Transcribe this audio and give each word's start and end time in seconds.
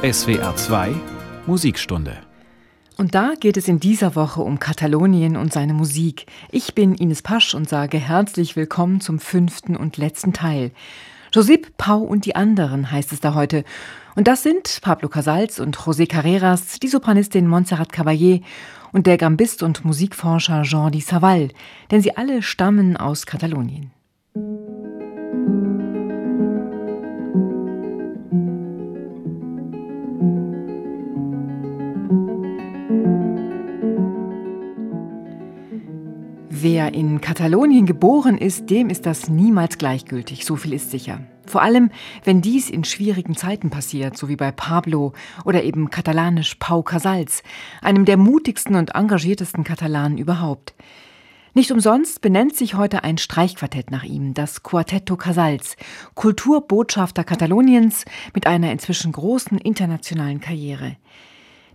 SWR 0.00 0.54
2 0.54 0.94
Musikstunde. 1.48 2.18
Und 2.96 3.16
da 3.16 3.32
geht 3.40 3.56
es 3.56 3.66
in 3.66 3.80
dieser 3.80 4.14
Woche 4.14 4.42
um 4.42 4.60
Katalonien 4.60 5.36
und 5.36 5.52
seine 5.52 5.74
Musik. 5.74 6.26
Ich 6.52 6.76
bin 6.76 6.94
Ines 6.94 7.22
Pasch 7.22 7.52
und 7.52 7.68
sage 7.68 7.98
herzlich 7.98 8.54
willkommen 8.54 9.00
zum 9.00 9.18
fünften 9.18 9.74
und 9.74 9.96
letzten 9.96 10.32
Teil. 10.32 10.70
Josep, 11.32 11.76
Pau 11.78 11.98
und 11.98 12.26
die 12.26 12.36
anderen 12.36 12.92
heißt 12.92 13.12
es 13.12 13.18
da 13.18 13.34
heute. 13.34 13.64
Und 14.14 14.28
das 14.28 14.44
sind 14.44 14.78
Pablo 14.82 15.08
Casals 15.08 15.58
und 15.58 15.76
José 15.76 16.08
Carreras, 16.08 16.78
die 16.78 16.86
Sopranistin 16.86 17.48
Montserrat 17.48 17.90
Caballé 17.92 18.42
und 18.92 19.08
der 19.08 19.18
Gambist 19.18 19.64
und 19.64 19.84
Musikforscher 19.84 20.62
Jordi 20.62 21.00
Savall, 21.00 21.48
denn 21.90 22.02
sie 22.02 22.16
alle 22.16 22.42
stammen 22.42 22.96
aus 22.96 23.26
Katalonien. 23.26 23.90
Wer 36.60 36.92
in 36.92 37.20
Katalonien 37.20 37.86
geboren 37.86 38.36
ist, 38.36 38.68
dem 38.68 38.90
ist 38.90 39.06
das 39.06 39.28
niemals 39.28 39.78
gleichgültig, 39.78 40.44
so 40.44 40.56
viel 40.56 40.72
ist 40.72 40.90
sicher. 40.90 41.20
Vor 41.46 41.62
allem, 41.62 41.92
wenn 42.24 42.40
dies 42.40 42.68
in 42.68 42.82
schwierigen 42.82 43.36
Zeiten 43.36 43.70
passiert, 43.70 44.16
so 44.16 44.28
wie 44.28 44.34
bei 44.34 44.50
Pablo 44.50 45.12
oder 45.44 45.62
eben 45.62 45.88
katalanisch 45.88 46.56
Pau 46.56 46.82
Casals, 46.82 47.44
einem 47.80 48.04
der 48.04 48.16
mutigsten 48.16 48.74
und 48.74 48.96
engagiertesten 48.96 49.62
Katalanen 49.62 50.18
überhaupt. 50.18 50.74
Nicht 51.54 51.70
umsonst 51.70 52.22
benennt 52.22 52.56
sich 52.56 52.74
heute 52.74 53.04
ein 53.04 53.18
Streichquartett 53.18 53.92
nach 53.92 54.02
ihm, 54.02 54.34
das 54.34 54.64
Quartetto 54.64 55.16
Casals, 55.16 55.76
Kulturbotschafter 56.16 57.22
Kataloniens 57.22 58.04
mit 58.34 58.48
einer 58.48 58.72
inzwischen 58.72 59.12
großen 59.12 59.58
internationalen 59.58 60.40
Karriere. 60.40 60.96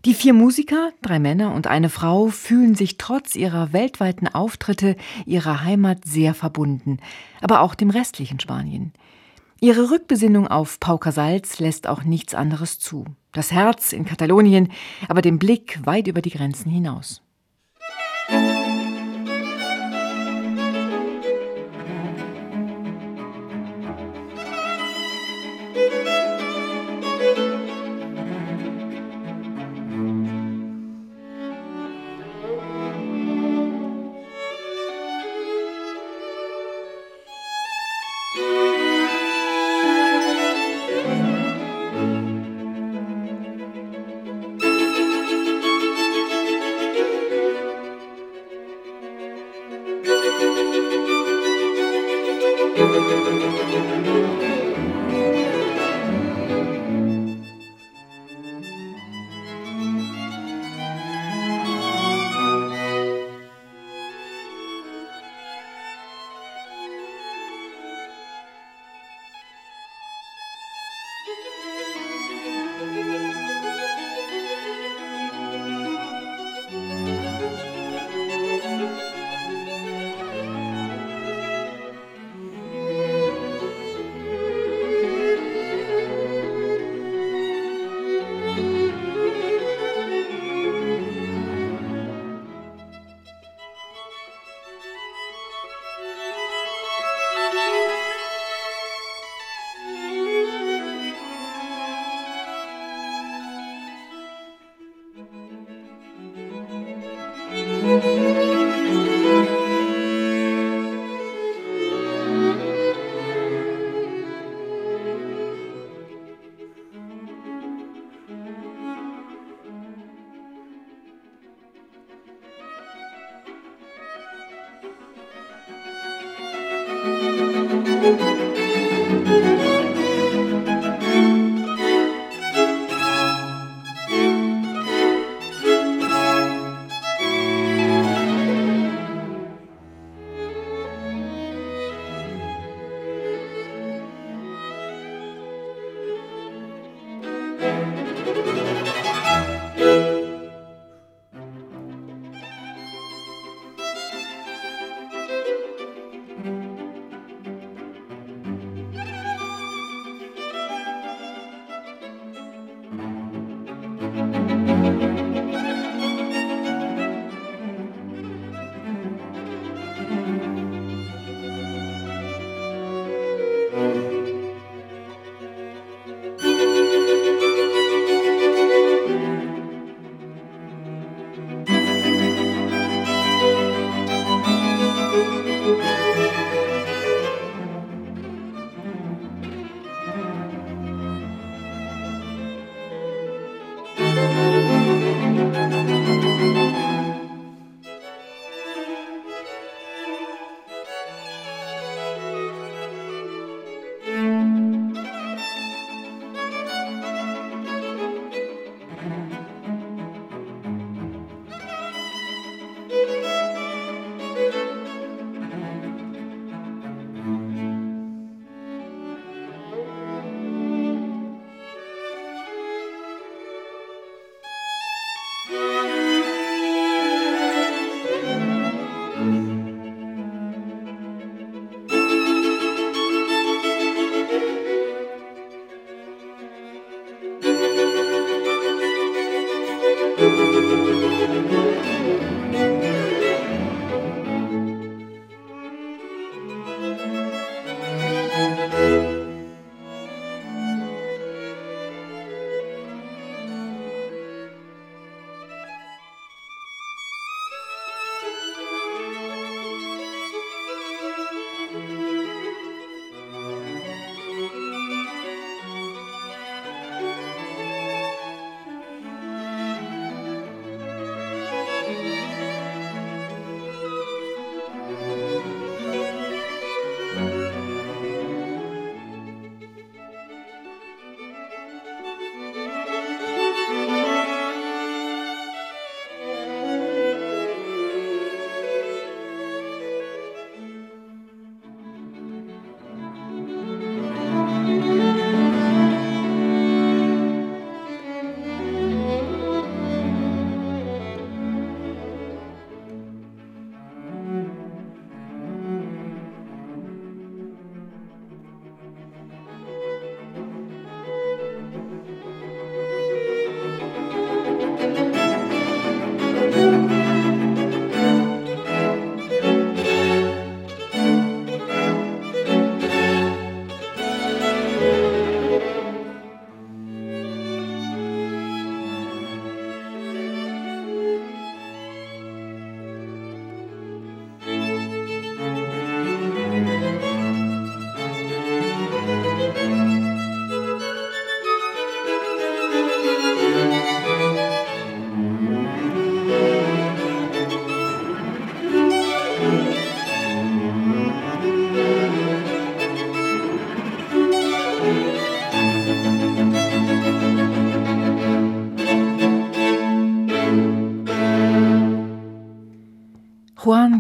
Die 0.05 0.13
vier 0.13 0.34
Musiker, 0.34 0.91
drei 1.02 1.17
Männer 1.17 1.53
und 1.53 1.67
eine 1.67 1.89
Frau, 1.89 2.28
fühlen 2.28 2.75
sich 2.75 2.97
trotz 2.97 3.38
ihrer 3.38 3.72
weltweiten 3.72 4.28
Auftritte 4.28 4.97
ihrer 5.25 5.64
Heimat 5.64 6.03
sehr 6.03 6.33
verbunden, 6.33 6.97
aber 7.39 7.61
auch 7.61 7.73
dem 7.73 7.89
restlichen 7.89 8.38
Spanien. 8.38 8.91
Ihre 9.61 9.91
Rückbesinnung 9.91 10.50
auf 10.50 10.81
Pau 10.81 10.97
Casals 10.97 11.59
lässt 11.59 11.88
auch 11.88 12.03
nichts 12.03 12.36
anderes 12.36 12.80
zu. 12.80 13.05
Das 13.31 13.53
Herz 13.53 13.94
in 13.94 14.03
Katalonien, 14.03 14.73
aber 15.08 15.22
den 15.22 15.39
Blick 15.39 15.80
weit 15.86 16.08
über 16.08 16.22
die 16.22 16.31
Grenzen 16.31 16.69
hinaus. 16.69 17.22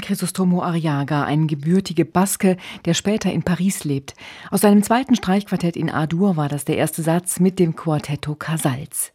Crisostomo 0.03 0.61
Arriaga, 0.61 1.23
ein 1.23 1.47
gebürtiger 1.47 2.03
Baske, 2.03 2.57
der 2.85 2.93
später 2.93 3.31
in 3.31 3.43
Paris 3.43 3.85
lebt. 3.85 4.13
Aus 4.51 4.61
seinem 4.61 4.83
zweiten 4.83 5.15
Streichquartett 5.15 5.77
in 5.77 5.89
A-Dur 5.89 6.35
war 6.35 6.49
das 6.49 6.65
der 6.65 6.77
erste 6.77 7.01
Satz 7.01 7.39
mit 7.39 7.57
dem 7.57 7.75
Quartetto 7.75 8.35
Casals. 8.35 9.13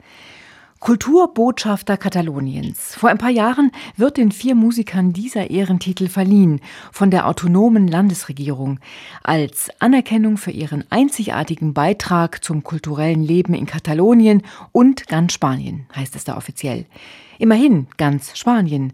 Kulturbotschafter 0.81 1.97
Kataloniens. 1.97 2.95
Vor 2.95 3.11
ein 3.11 3.19
paar 3.19 3.31
Jahren 3.31 3.73
wird 3.97 4.17
den 4.17 4.31
vier 4.31 4.55
Musikern 4.55 5.13
dieser 5.13 5.51
Ehrentitel 5.51 6.09
verliehen 6.09 6.61
von 6.93 7.11
der 7.11 7.27
autonomen 7.27 7.89
Landesregierung 7.89 8.79
als 9.25 9.71
Anerkennung 9.81 10.37
für 10.37 10.53
ihren 10.53 10.85
einzigartigen 10.91 11.75
Beitrag 11.75 12.43
zum 12.43 12.63
kulturellen 12.63 13.23
Leben 13.23 13.55
in 13.55 13.67
Katalonien 13.67 14.43
und 14.73 15.09
ganz 15.09 15.33
Spanien, 15.33 15.87
heißt 15.95 16.15
es 16.17 16.25
da 16.25 16.37
offiziell. 16.37 16.87
Immerhin 17.39 17.89
ganz 17.97 18.39
Spanien. 18.39 18.93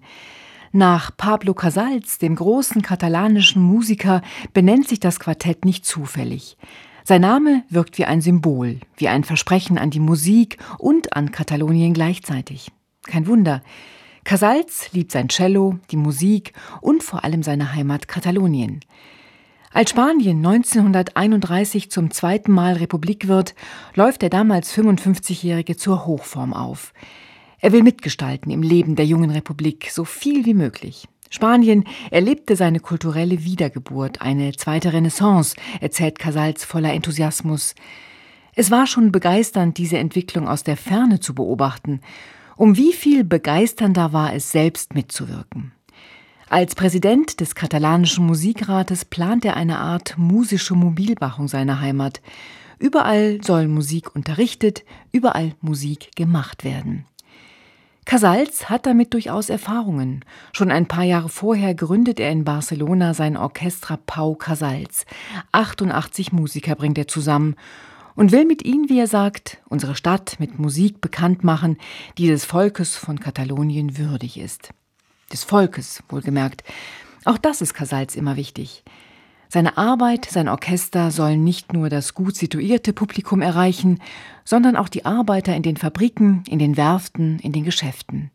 Nach 0.77 1.17
Pablo 1.17 1.55
Casals, 1.55 2.19
dem 2.19 2.35
großen 2.35 2.83
katalanischen 2.83 3.63
Musiker, 3.63 4.23
benennt 4.55 4.89
sich 4.89 4.99
das 4.99 5.21
Quartett 5.21 5.65
nicht 5.65 5.87
zufällig. 5.87 6.57
Sein 7.05 7.21
Name 7.21 7.63
wirkt 7.71 7.97
wie 7.97 8.07
ein 8.07 8.21
Symbol, 8.21 8.81
wie 8.97 9.07
ein 9.07 9.23
Versprechen 9.23 9.79
an 9.79 9.91
die 9.91 10.01
Musik 10.01 10.59
und 10.79 11.15
an 11.15 11.31
Katalonien 11.31 11.95
gleichzeitig. 11.95 12.73
Kein 13.05 13.29
Wunder. 13.29 13.63
Casals 14.25 14.91
liebt 14.91 15.13
sein 15.13 15.29
Cello, 15.29 15.79
die 15.93 15.97
Musik 15.97 16.55
und 16.81 17.05
vor 17.05 17.23
allem 17.23 17.45
seine 17.45 17.73
Heimat 17.73 18.09
Katalonien. 18.09 18.81
Als 19.73 19.91
Spanien 19.91 20.45
1931 20.45 21.89
zum 21.89 22.11
zweiten 22.11 22.51
Mal 22.51 22.73
Republik 22.73 23.29
wird, 23.29 23.55
läuft 23.95 24.23
der 24.23 24.31
damals 24.31 24.77
55-Jährige 24.77 25.77
zur 25.77 26.05
Hochform 26.05 26.53
auf. 26.53 26.93
Er 27.65 27.73
will 27.73 27.83
mitgestalten 27.83 28.53
im 28.53 28.61
Leben 28.61 28.95
der 28.95 29.07
jungen 29.07 29.31
Republik, 29.31 29.89
so 29.91 30.05
viel 30.05 30.45
wie 30.45 30.53
möglich. 30.53 31.09
Spanien 31.31 31.85
erlebte 32.11 32.57
seine 32.57 32.79
kulturelle 32.79 33.43
Wiedergeburt, 33.43 34.21
eine 34.21 34.53
zweite 34.53 34.93
Renaissance, 34.93 35.57
erzählt 35.81 36.19
Casals 36.19 36.67
voller 36.67 36.93
Enthusiasmus. 36.93 37.75
Es 38.55 38.71
war 38.71 38.87
schon 38.87 39.13
begeisternd, 39.13 39.79
diese 39.79 39.97
Entwicklung 39.97 40.47
aus 40.47 40.63
der 40.63 40.77
Ferne 40.77 41.21
zu 41.21 41.35
beobachten. 41.35 42.03
Um 42.59 42.77
wie 42.77 42.93
viel 42.93 43.25
begeisternder 43.25 44.13
war 44.13 44.35
es, 44.35 44.53
selbst 44.53 44.95
mitzuwirken. 44.95 45.73
Als 46.51 46.75
Präsident 46.75 47.41
des 47.41 47.55
katalanischen 47.55 48.27
Musikrates 48.27 49.07
plant 49.07 49.47
er 49.47 49.57
eine 49.57 49.79
Art 49.79 50.19
musische 50.19 50.75
Mobilmachung 50.75 51.49
seiner 51.49 51.81
Heimat. 51.81 52.21
Überall 52.79 53.43
soll 53.43 53.69
Musik 53.69 54.15
unterrichtet, 54.15 54.85
überall 55.13 55.55
Musik 55.63 56.15
gemacht 56.15 56.63
werden. 56.63 57.07
Casals 58.05 58.69
hat 58.69 58.87
damit 58.87 59.15
durchaus 59.15 59.49
Erfahrungen. 59.49 60.25
Schon 60.53 60.71
ein 60.71 60.87
paar 60.87 61.05
Jahre 61.05 61.29
vorher 61.29 61.75
gründet 61.75 62.21
er 62.21 62.31
in 62.31 62.45
Barcelona 62.45 63.15
sein 63.15 63.37
Orchestra 63.37 63.99
Pau 64.05 64.35
Casals. 64.35 65.07
88 65.53 66.33
Musiker 66.33 66.75
bringt 66.75 66.99
er 66.99 67.09
zusammen 67.09 67.57
und 68.15 68.31
will 68.31 68.45
mit 68.45 68.65
ihnen, 68.65 68.89
wie 68.89 68.99
er 68.99 69.07
sagt, 69.07 69.59
unsere 69.69 69.97
Stadt 69.97 70.37
mit 70.39 70.59
Musik 70.59 71.01
bekannt 71.01 71.45
machen, 71.45 71.79
die 72.19 72.27
des 72.27 72.45
Volkes 72.45 72.97
von 72.97 73.21
Katalonien 73.21 73.97
würdig 73.97 74.39
ist. 74.39 74.71
Des 75.33 75.43
Volkes, 75.43 76.03
wohlgemerkt. 76.09 76.63
Auch 77.25 77.39
das 77.39 77.63
ist 77.63 77.73
Casals 77.73 78.17
immer 78.17 78.37
wichtig. 78.37 78.85
Seine 79.49 79.77
Arbeit, 79.77 80.25
sein 80.25 80.49
Orchester 80.49 81.11
sollen 81.11 81.45
nicht 81.45 81.73
nur 81.73 81.89
das 81.89 82.15
gut 82.15 82.37
situierte 82.37 82.93
Publikum 82.93 83.41
erreichen, 83.41 84.01
sondern 84.45 84.77
auch 84.77 84.89
die 84.89 85.05
Arbeiter 85.05 85.55
in 85.55 85.63
den 85.63 85.77
Fabriken, 85.77 86.43
in 86.49 86.59
den 86.59 86.77
Werften, 86.77 87.39
in 87.39 87.53
den 87.53 87.65
Geschäften. 87.65 88.31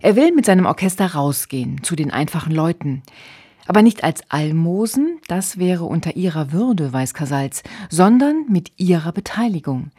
Er 0.00 0.16
will 0.16 0.32
mit 0.32 0.46
seinem 0.46 0.66
Orchester 0.66 1.14
rausgehen 1.14 1.82
zu 1.82 1.96
den 1.96 2.10
einfachen 2.10 2.54
Leuten. 2.54 3.02
Aber 3.66 3.82
nicht 3.82 4.04
als 4.04 4.22
Almosen, 4.30 5.18
das 5.28 5.58
wäre 5.58 5.84
unter 5.84 6.16
ihrer 6.16 6.52
Würde, 6.52 6.92
weiß 6.92 7.12
Casals, 7.12 7.62
sondern 7.90 8.46
mit 8.48 8.72
ihrer 8.76 9.12
Beteiligung. 9.12 9.90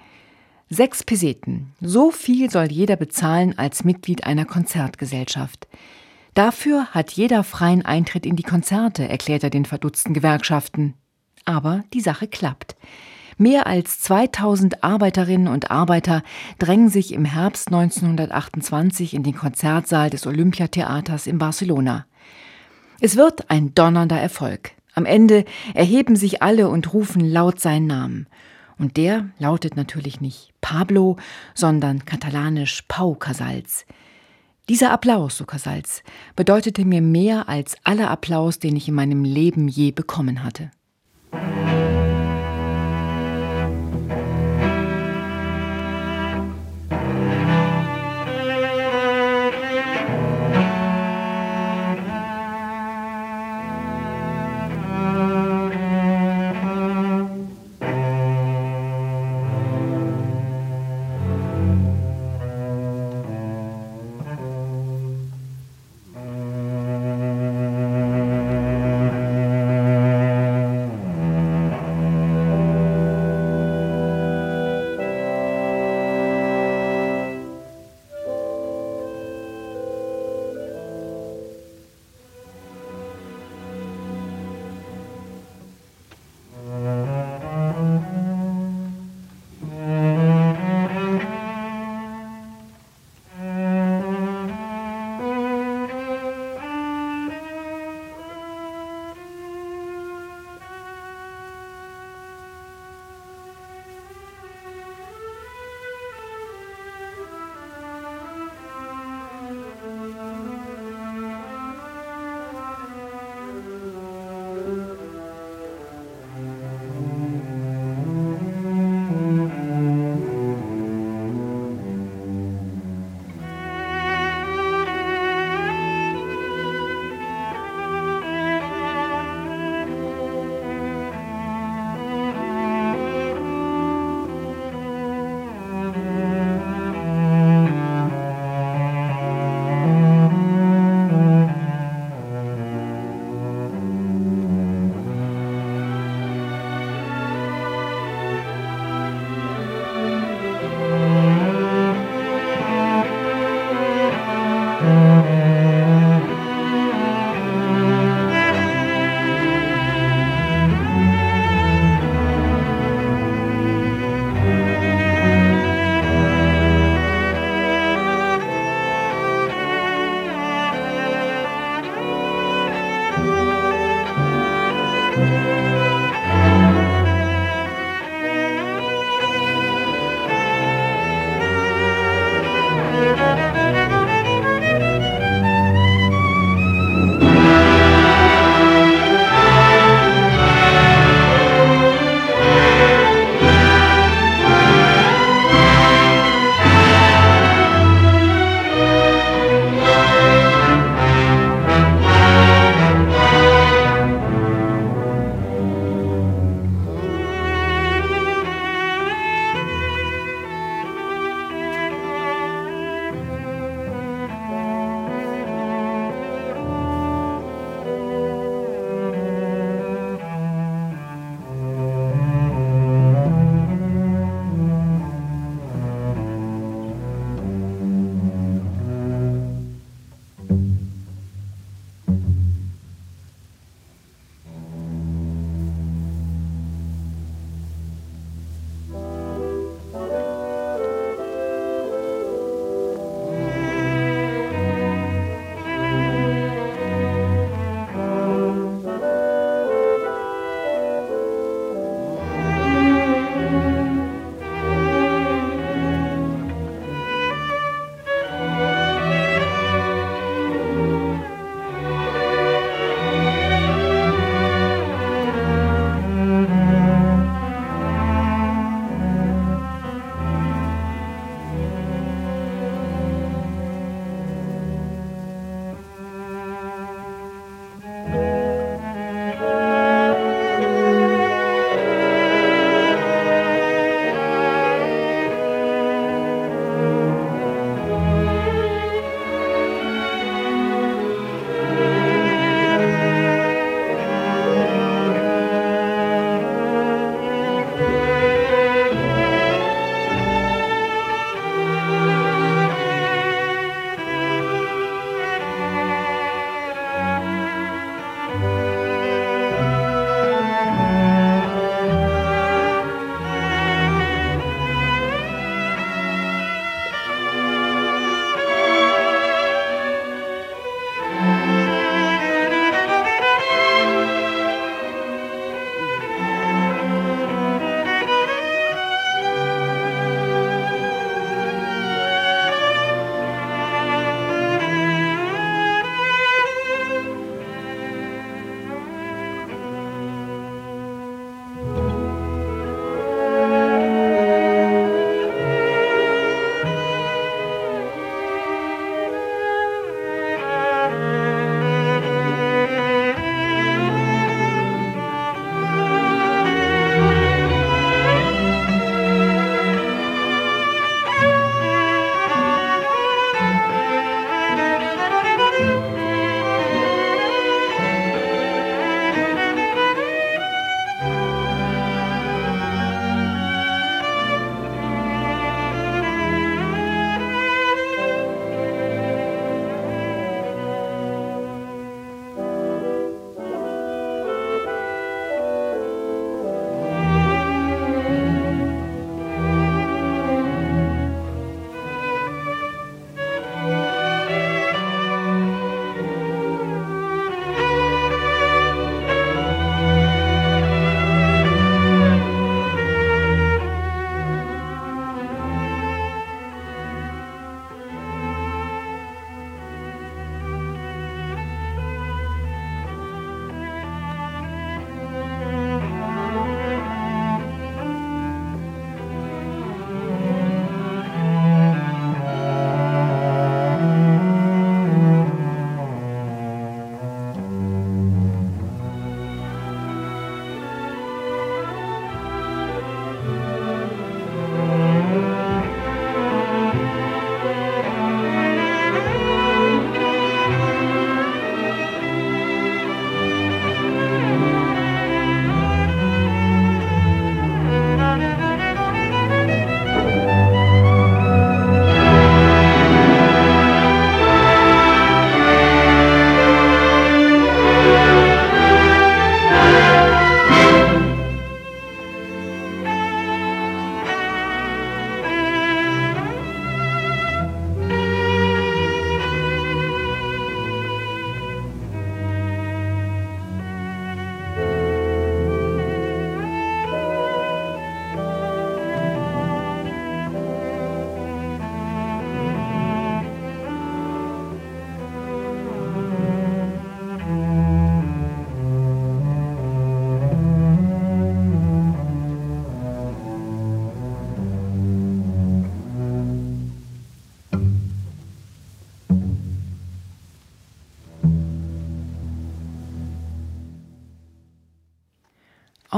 Sechs 0.70 1.04
Peseten, 1.04 1.74
so 1.82 2.12
viel 2.12 2.50
soll 2.50 2.72
jeder 2.72 2.96
bezahlen 2.96 3.58
als 3.58 3.84
Mitglied 3.84 4.24
einer 4.24 4.46
Konzertgesellschaft. 4.46 5.68
Dafür 6.40 6.86
hat 6.92 7.12
jeder 7.12 7.44
freien 7.44 7.84
Eintritt 7.84 8.26
in 8.26 8.38
die 8.38 8.44
Konzerte, 8.44 9.10
erklärt 9.10 9.44
er 9.44 9.50
den 9.50 9.66
verdutzten 9.66 10.14
Gewerkschaften. 10.14 10.94
Aber 11.44 11.84
die 11.94 12.00
Sache 12.00 12.30
klappt. 12.30 12.78
Mehr 13.38 13.68
als 13.68 14.00
2000 14.00 14.82
Arbeiterinnen 14.82 15.50
und 15.50 15.70
Arbeiter 15.70 16.24
drängen 16.58 16.88
sich 16.88 17.12
im 17.12 17.26
Herbst 17.26 17.68
1928 17.68 19.16
in 19.16 19.24
den 19.24 19.36
Konzertsaal 19.36 20.10
des 20.10 20.26
Olympiatheaters 20.26 21.28
in 21.28 21.40
Barcelona. 21.40 22.06
Es 23.02 23.18
wird 23.18 23.50
ein 23.50 23.76
donnernder 23.76 24.18
Erfolg. 24.18 24.72
Am 24.94 25.06
Ende 25.06 25.44
erheben 25.74 26.16
sich 26.16 26.42
alle 26.42 26.70
und 26.70 26.94
rufen 26.94 27.20
laut 27.20 27.60
seinen 27.60 27.88
Namen. 27.88 28.28
Und 28.78 28.96
der 28.96 29.26
lautet 29.40 29.76
natürlich 29.76 30.22
nicht 30.22 30.54
Pablo, 30.62 31.18
sondern 31.54 32.06
katalanisch 32.06 32.84
Pau 32.88 33.14
Casals. 33.16 33.86
Dieser 34.70 34.92
Applaus, 34.92 35.44
Casals, 35.48 36.04
bedeutete 36.36 36.86
mir 36.86 37.02
mehr 37.02 37.50
als 37.50 37.76
aller 37.84 38.12
Applaus, 38.12 38.60
den 38.60 38.76
ich 38.76 38.88
in 38.88 38.94
meinem 38.94 39.24
Leben 39.24 39.68
je 39.68 39.92
bekommen 39.92 40.44
hatte. 40.44 40.70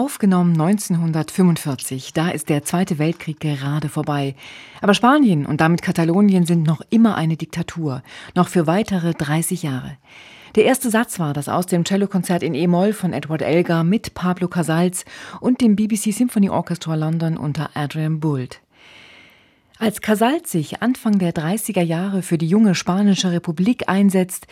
Aufgenommen 0.02 0.60
1945, 0.60 2.12
da 2.14 2.30
ist 2.30 2.50
der 2.50 2.64
Zweite 2.64 2.98
Weltkrieg 2.98 3.40
gerade 3.40 3.88
vorbei. 3.88 4.34
Aber 4.82 4.96
Spanien 4.96 5.46
und 5.46 5.62
damit 5.62 5.84
Katalonien 5.84 6.48
sind 6.48 6.66
noch 6.66 6.82
immer 6.90 7.14
eine 7.14 7.38
Diktatur, 7.38 8.02
noch 8.34 8.48
für 8.48 8.66
weitere 8.66 9.14
30 9.14 9.62
Jahre. 9.62 9.98
Der 10.56 10.66
erste 10.66 10.90
Satz 10.90 11.20
war 11.20 11.34
das 11.36 11.48
aus 11.50 11.68
dem 11.68 11.86
Cellokonzert 11.86 12.42
in 12.42 12.56
E-Moll 12.56 12.94
von 12.94 13.14
Edward 13.14 13.44
Elgar 13.44 13.84
mit 13.84 14.16
Pablo 14.16 14.48
Casals 14.48 15.06
und 15.40 15.62
dem 15.62 15.76
BBC 15.76 16.12
Symphony 16.12 16.50
Orchestra 16.50 16.96
London 16.96 17.38
unter 17.38 17.70
Adrian 17.76 18.20
Boult. 18.20 18.60
Als 19.78 20.02
Casals 20.02 20.52
sich 20.52 20.82
Anfang 20.82 21.20
der 21.20 21.32
30er 21.32 21.84
Jahre 21.84 22.24
für 22.24 22.40
die 22.40 22.48
junge 22.48 22.74
Spanische 22.74 23.32
Republik 23.32 23.88
einsetzt, 23.88 24.48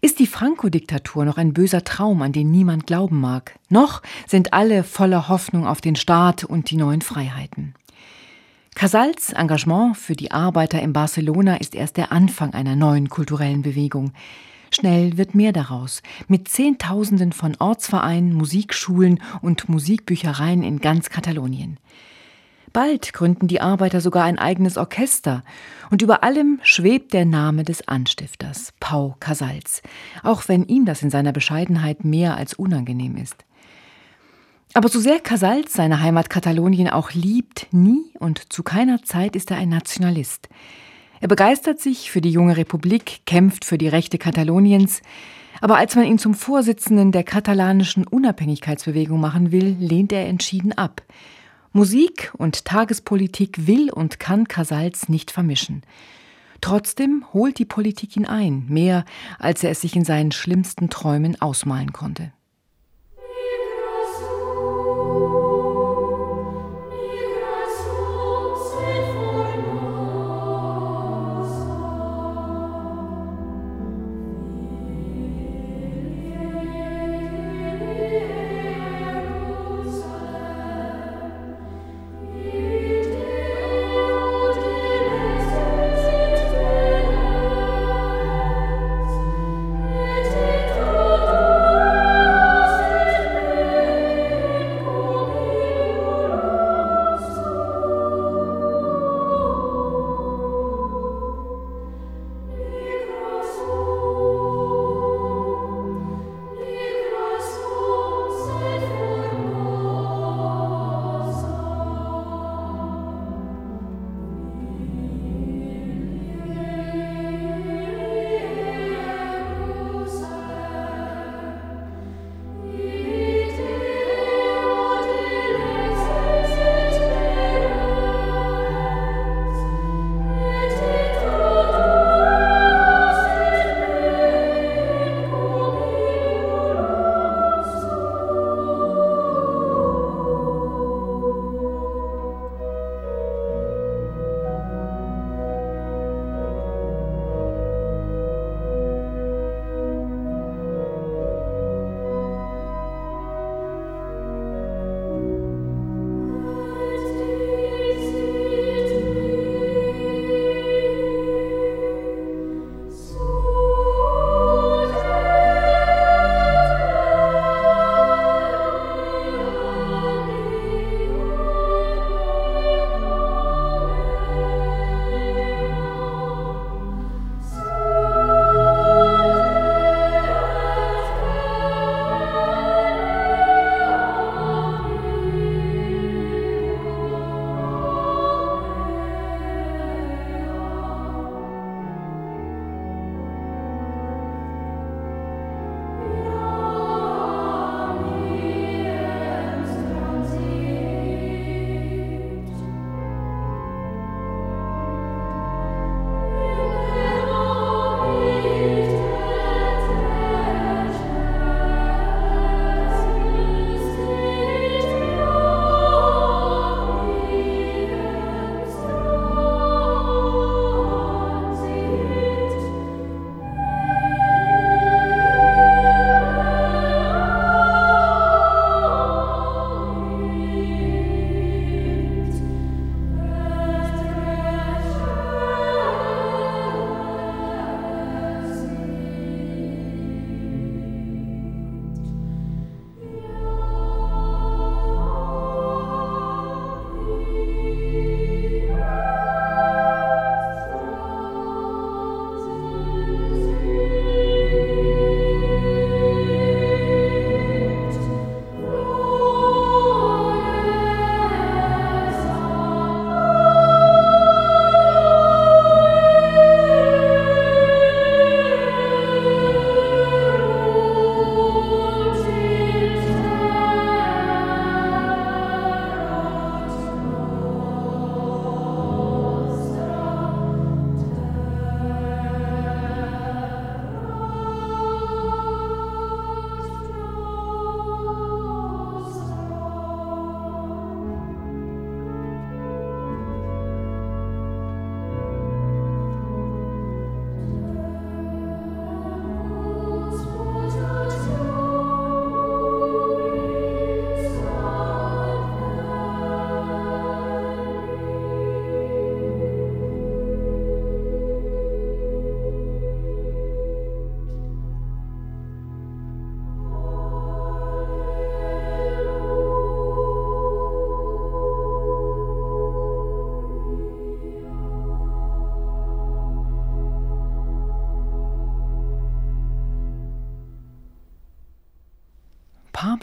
ist 0.00 0.18
die 0.18 0.26
Franco-Diktatur 0.26 1.24
noch 1.24 1.36
ein 1.36 1.52
böser 1.52 1.84
Traum, 1.84 2.22
an 2.22 2.32
den 2.32 2.50
niemand 2.50 2.86
glauben 2.86 3.20
mag? 3.20 3.58
Noch 3.68 4.02
sind 4.26 4.52
alle 4.52 4.84
voller 4.84 5.28
Hoffnung 5.28 5.66
auf 5.66 5.80
den 5.80 5.96
Staat 5.96 6.44
und 6.44 6.70
die 6.70 6.76
neuen 6.76 7.02
Freiheiten. 7.02 7.74
Casals 8.74 9.32
Engagement 9.32 9.96
für 9.96 10.14
die 10.14 10.32
Arbeiter 10.32 10.82
in 10.82 10.92
Barcelona 10.92 11.56
ist 11.56 11.74
erst 11.74 11.96
der 11.96 12.12
Anfang 12.12 12.52
einer 12.52 12.76
neuen 12.76 13.08
kulturellen 13.08 13.62
Bewegung. 13.62 14.12
Schnell 14.70 15.16
wird 15.16 15.34
mehr 15.34 15.52
daraus, 15.52 16.02
mit 16.28 16.48
Zehntausenden 16.48 17.32
von 17.32 17.56
Ortsvereinen, 17.58 18.34
Musikschulen 18.34 19.22
und 19.40 19.70
Musikbüchereien 19.70 20.62
in 20.62 20.80
ganz 20.80 21.08
Katalonien. 21.08 21.78
Bald 22.76 23.14
gründen 23.14 23.46
die 23.46 23.62
Arbeiter 23.62 24.02
sogar 24.02 24.24
ein 24.24 24.38
eigenes 24.38 24.76
Orchester. 24.76 25.44
Und 25.90 26.02
über 26.02 26.22
allem 26.22 26.60
schwebt 26.62 27.14
der 27.14 27.24
Name 27.24 27.64
des 27.64 27.88
Anstifters, 27.88 28.74
Pau 28.80 29.16
Casals, 29.18 29.80
auch 30.22 30.46
wenn 30.46 30.66
ihm 30.66 30.84
das 30.84 31.02
in 31.02 31.08
seiner 31.08 31.32
Bescheidenheit 31.32 32.04
mehr 32.04 32.36
als 32.36 32.52
unangenehm 32.52 33.16
ist. 33.16 33.46
Aber 34.74 34.90
so 34.90 35.00
sehr 35.00 35.20
Casals 35.20 35.72
seine 35.72 36.02
Heimat 36.02 36.28
Katalonien 36.28 36.90
auch 36.90 37.12
liebt, 37.12 37.66
nie 37.70 38.12
und 38.18 38.52
zu 38.52 38.62
keiner 38.62 39.02
Zeit 39.02 39.36
ist 39.36 39.50
er 39.50 39.56
ein 39.56 39.70
Nationalist. 39.70 40.50
Er 41.22 41.28
begeistert 41.28 41.80
sich 41.80 42.10
für 42.10 42.20
die 42.20 42.30
junge 42.30 42.58
Republik, 42.58 43.22
kämpft 43.24 43.64
für 43.64 43.78
die 43.78 43.88
Rechte 43.88 44.18
Kataloniens, 44.18 45.00
aber 45.62 45.78
als 45.78 45.96
man 45.96 46.04
ihn 46.04 46.18
zum 46.18 46.34
Vorsitzenden 46.34 47.10
der 47.10 47.24
katalanischen 47.24 48.06
Unabhängigkeitsbewegung 48.06 49.18
machen 49.18 49.50
will, 49.50 49.74
lehnt 49.80 50.12
er 50.12 50.26
entschieden 50.26 50.74
ab. 50.74 51.00
Musik 51.72 52.32
und 52.36 52.64
Tagespolitik 52.64 53.66
will 53.66 53.90
und 53.90 54.18
kann 54.18 54.48
Casals 54.48 55.08
nicht 55.08 55.30
vermischen. 55.30 55.82
Trotzdem 56.60 57.24
holt 57.32 57.58
die 57.58 57.64
Politik 57.64 58.16
ihn 58.16 58.26
ein, 58.26 58.66
mehr 58.68 59.04
als 59.38 59.62
er 59.62 59.70
es 59.70 59.82
sich 59.82 59.94
in 59.94 60.04
seinen 60.04 60.32
schlimmsten 60.32 60.90
Träumen 60.90 61.40
ausmalen 61.40 61.92
konnte. 61.92 62.32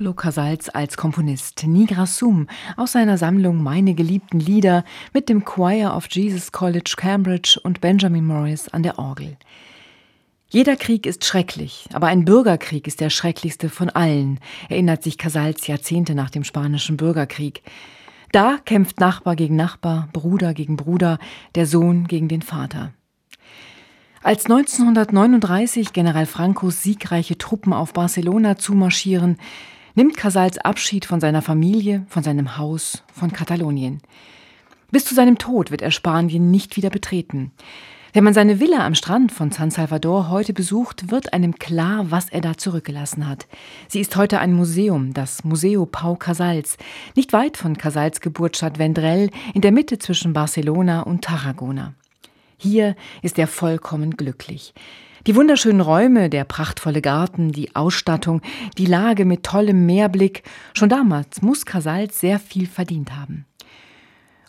Pablo 0.03 0.15
Casals 0.15 0.67
als 0.67 0.97
Komponist 0.97 1.65
Nigra 1.65 2.05
Sum 2.05 2.47
aus 2.75 2.91
seiner 2.91 3.17
Sammlung 3.17 3.63
Meine 3.63 3.93
geliebten 3.93 4.37
Lieder 4.37 4.83
mit 5.13 5.29
dem 5.29 5.45
Choir 5.45 5.95
of 5.95 6.07
Jesus 6.11 6.51
College 6.51 6.95
Cambridge 6.97 7.57
und 7.63 7.79
Benjamin 7.79 8.25
Morris 8.25 8.67
an 8.67 8.83
der 8.83 8.99
Orgel. 8.99 9.37
Jeder 10.49 10.75
Krieg 10.75 11.05
ist 11.05 11.23
schrecklich, 11.23 11.87
aber 11.93 12.07
ein 12.07 12.25
Bürgerkrieg 12.25 12.85
ist 12.85 12.99
der 12.99 13.09
schrecklichste 13.09 13.69
von 13.69 13.89
allen, 13.89 14.41
erinnert 14.67 15.03
sich 15.03 15.17
Casals 15.17 15.67
Jahrzehnte 15.67 16.15
nach 16.15 16.29
dem 16.29 16.43
Spanischen 16.43 16.97
Bürgerkrieg. 16.97 17.63
Da 18.33 18.57
kämpft 18.65 18.99
Nachbar 18.99 19.37
gegen 19.37 19.55
Nachbar, 19.55 20.09
Bruder 20.11 20.53
gegen 20.53 20.75
Bruder, 20.75 21.17
der 21.55 21.65
Sohn 21.65 22.07
gegen 22.07 22.27
den 22.27 22.41
Vater. 22.41 22.91
Als 24.21 24.45
1939 24.45 25.91
General 25.91 26.25
Francos 26.25 26.81
siegreiche 26.81 27.37
Truppen 27.37 27.71
auf 27.71 27.93
Barcelona 27.93 28.57
zumarschieren, 28.57 29.37
nimmt 29.95 30.17
Casals 30.17 30.57
Abschied 30.57 31.05
von 31.05 31.19
seiner 31.19 31.41
Familie, 31.41 32.05
von 32.07 32.23
seinem 32.23 32.57
Haus, 32.57 33.03
von 33.13 33.31
Katalonien. 33.31 34.01
Bis 34.91 35.05
zu 35.05 35.15
seinem 35.15 35.37
Tod 35.37 35.71
wird 35.71 35.81
er 35.81 35.91
Spanien 35.91 36.51
nicht 36.51 36.75
wieder 36.77 36.89
betreten. 36.89 37.51
Wenn 38.15 38.23
man 38.23 38.35
seine 38.35 38.59
Villa 38.59 38.85
am 38.85 38.93
Strand 38.93 39.31
von 39.31 39.49
San 39.49 39.71
Salvador 39.71 40.29
heute 40.29 40.53
besucht, 40.53 41.09
wird 41.09 41.33
einem 41.33 41.55
klar, 41.55 42.11
was 42.11 42.29
er 42.29 42.41
da 42.41 42.55
zurückgelassen 42.55 43.27
hat. 43.27 43.47
Sie 43.87 43.99
ist 43.99 44.15
heute 44.15 44.39
ein 44.39 44.53
Museum, 44.53 45.15
das 45.15 45.43
Museo 45.43 45.87
Pau 45.87 46.15
Casals, 46.15 46.77
nicht 47.15 47.33
weit 47.33 47.57
von 47.57 47.75
Casals 47.75 48.21
Geburtsstadt 48.21 48.77
Vendrell, 48.77 49.31
in 49.55 49.61
der 49.61 49.71
Mitte 49.71 49.97
zwischen 49.97 50.33
Barcelona 50.33 51.01
und 51.01 51.23
Tarragona. 51.23 51.95
Hier 52.57 52.95
ist 53.23 53.39
er 53.39 53.47
vollkommen 53.47 54.11
glücklich. 54.15 54.75
Die 55.25 55.37
wunderschönen 55.37 55.79
Räume, 55.79 56.29
der 56.29 56.43
prachtvolle 56.43 57.01
Garten, 57.01 57.53
die 57.53 57.77
Ausstattung, 57.77 58.41
die 58.77 58.85
Lage 58.85 59.23
mit 59.23 59.43
tollem 59.43 59.85
Meerblick, 59.85 60.43
schon 60.73 60.89
damals 60.89 61.41
muss 61.41 61.65
Casals 61.65 62.19
sehr 62.19 62.39
viel 62.39 62.67
verdient 62.67 63.15
haben. 63.15 63.45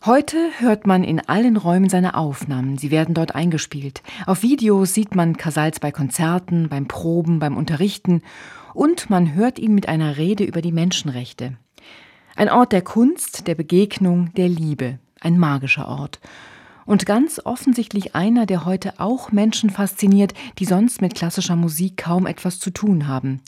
Heute 0.05 0.37
hört 0.59 0.85
man 0.85 1.05
in 1.05 1.21
allen 1.21 1.57
Räumen 1.57 1.89
seine 1.89 2.17
Aufnahmen. 2.17 2.77
Sie 2.77 2.91
werden 2.91 3.15
dort 3.15 3.37
eingespielt. 3.37 4.03
Auf 4.27 4.43
Videos 4.43 4.95
sieht 4.95 5.15
man 5.15 5.37
Casals 5.37 5.79
bei 5.79 5.93
Konzerten, 5.93 6.69
beim 6.69 6.89
Proben, 6.89 7.39
beim 7.39 7.57
Unterrichten 7.57 8.23
und 8.75 9.09
man 9.09 9.33
hört 9.33 9.61
ihn 9.61 9.77
mit 9.77 9.89
einer 9.89 10.17
Rede 10.17 10.43
über 10.43 10.61
die 10.61 10.73
Menschenrechte. 10.73 11.57
Ein 12.35 12.51
Ort 12.51 12.73
der 12.73 12.83
Kunst, 12.83 13.47
der 13.47 13.55
Begegnung, 13.55 14.35
der 14.35 14.49
Liebe. 14.49 14.99
Ein 15.21 15.39
magischer 15.39 15.87
Ort 15.87 16.19
und 16.87 17.07
ganz 17.07 17.41
offensichtlich 17.45 18.15
einer, 18.15 18.47
der 18.47 18.65
heute 18.65 18.95
auch 18.99 19.33
Menschen 19.33 19.71
fasziniert, 19.71 20.35
die 20.59 20.65
sonst 20.65 21.01
mit 21.01 21.15
klassischer 21.15 21.57
Musik 21.57 21.97
kaum 21.97 22.27
etwas 22.27 22.59
zu 22.59 22.71
tun 22.71 23.07
haben. 23.07 23.41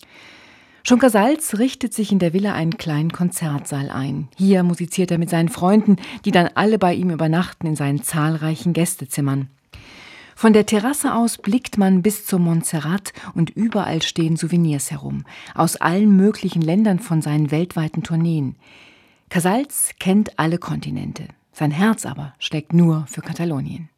Schon 0.83 1.01
Casals 1.01 1.59
richtet 1.59 1.92
sich 1.94 2.12
in 2.12 2.20
der 2.20 2.33
Villa 2.33 2.55
einen 2.55 2.79
kleinen 2.79 3.11
Konzertsaal 3.11 3.90
ein. 3.90 4.29
Hier 4.37 4.62
musiziert 4.62 5.11
er 5.11 5.18
mit 5.18 5.31
seinen 5.31 5.49
Freunden, 5.49 5.96
die 6.25 6.31
dann 6.31 6.49
alle 6.55 6.79
bei 6.79 6.94
ihm 6.94 7.11
übernachten 7.11 7.66
in 7.66 7.75
seinen 7.75 8.05
zahlreichen 8.05 8.72
Gästezimmern. 8.72 9.49
Von 10.37 10.53
der 10.53 10.66
Terrasse 10.66 11.14
aus 11.14 11.38
blickt 11.38 11.79
man 11.79 12.03
bis 12.03 12.27
zur 12.27 12.38
Montserrat 12.38 13.14
und 13.35 13.51
überall 13.51 14.03
stehen 14.03 14.37
Souvenirs 14.37 14.90
herum, 14.90 15.25
aus 15.55 15.77
allen 15.77 16.14
möglichen 16.14 16.61
Ländern 16.62 17.01
von 17.01 17.22
seinen 17.22 17.51
weltweiten 17.51 18.03
Tourneen. 18.03 18.55
Casals 19.29 19.90
kennt 19.99 20.38
alle 20.38 20.59
Kontinente. 20.59 21.27
Sein 21.58 21.70
Herz 21.70 22.04
aber 22.04 22.34
schlägt 22.38 22.74
nur 22.74 23.06
für 23.06 23.22
Katalonien. 23.22 23.88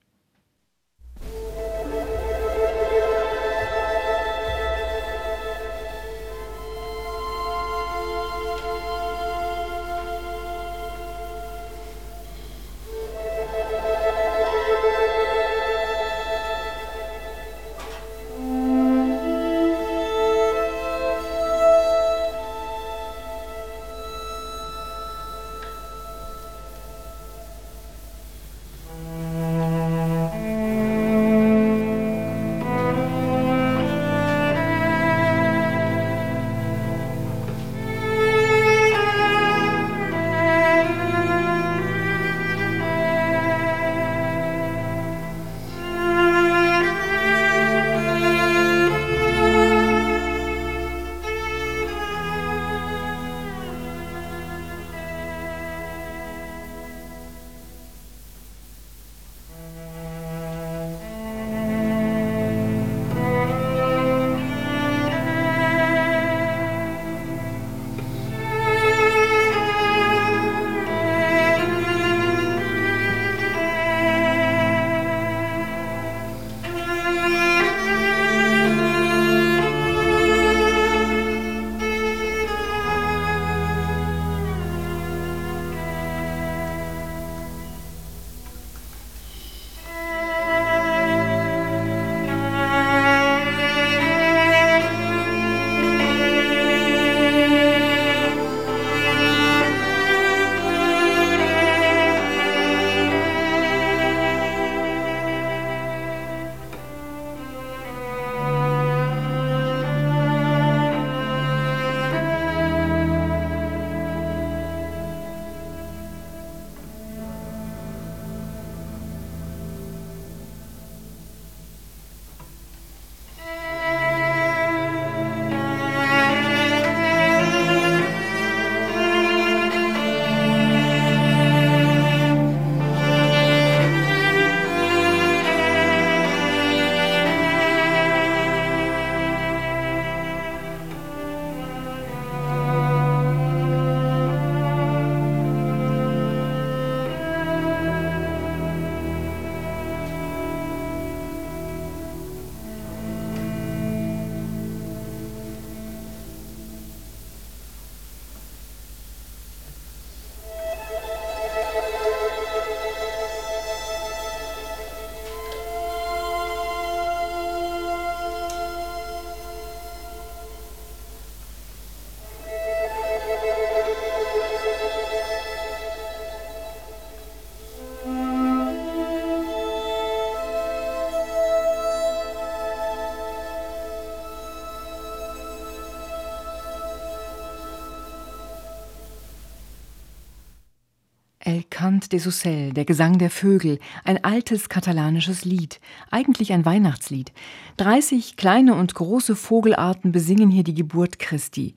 Cant 191.89 192.13
des 192.13 192.27
Ocels, 192.27 192.75
der 192.75 192.85
Gesang 192.85 193.17
der 193.17 193.31
Vögel, 193.31 193.79
ein 194.05 194.23
altes 194.23 194.69
katalanisches 194.69 195.47
Lied, 195.47 195.81
eigentlich 196.11 196.53
ein 196.53 196.67
Weihnachtslied. 196.67 197.33
30 197.79 198.37
kleine 198.37 198.75
und 198.75 198.95
große 198.95 199.35
Vogelarten 199.35 200.13
besingen 200.13 200.51
hier 200.51 200.65
die 200.65 200.75
Geburt 200.75 201.19
Christi. 201.19 201.73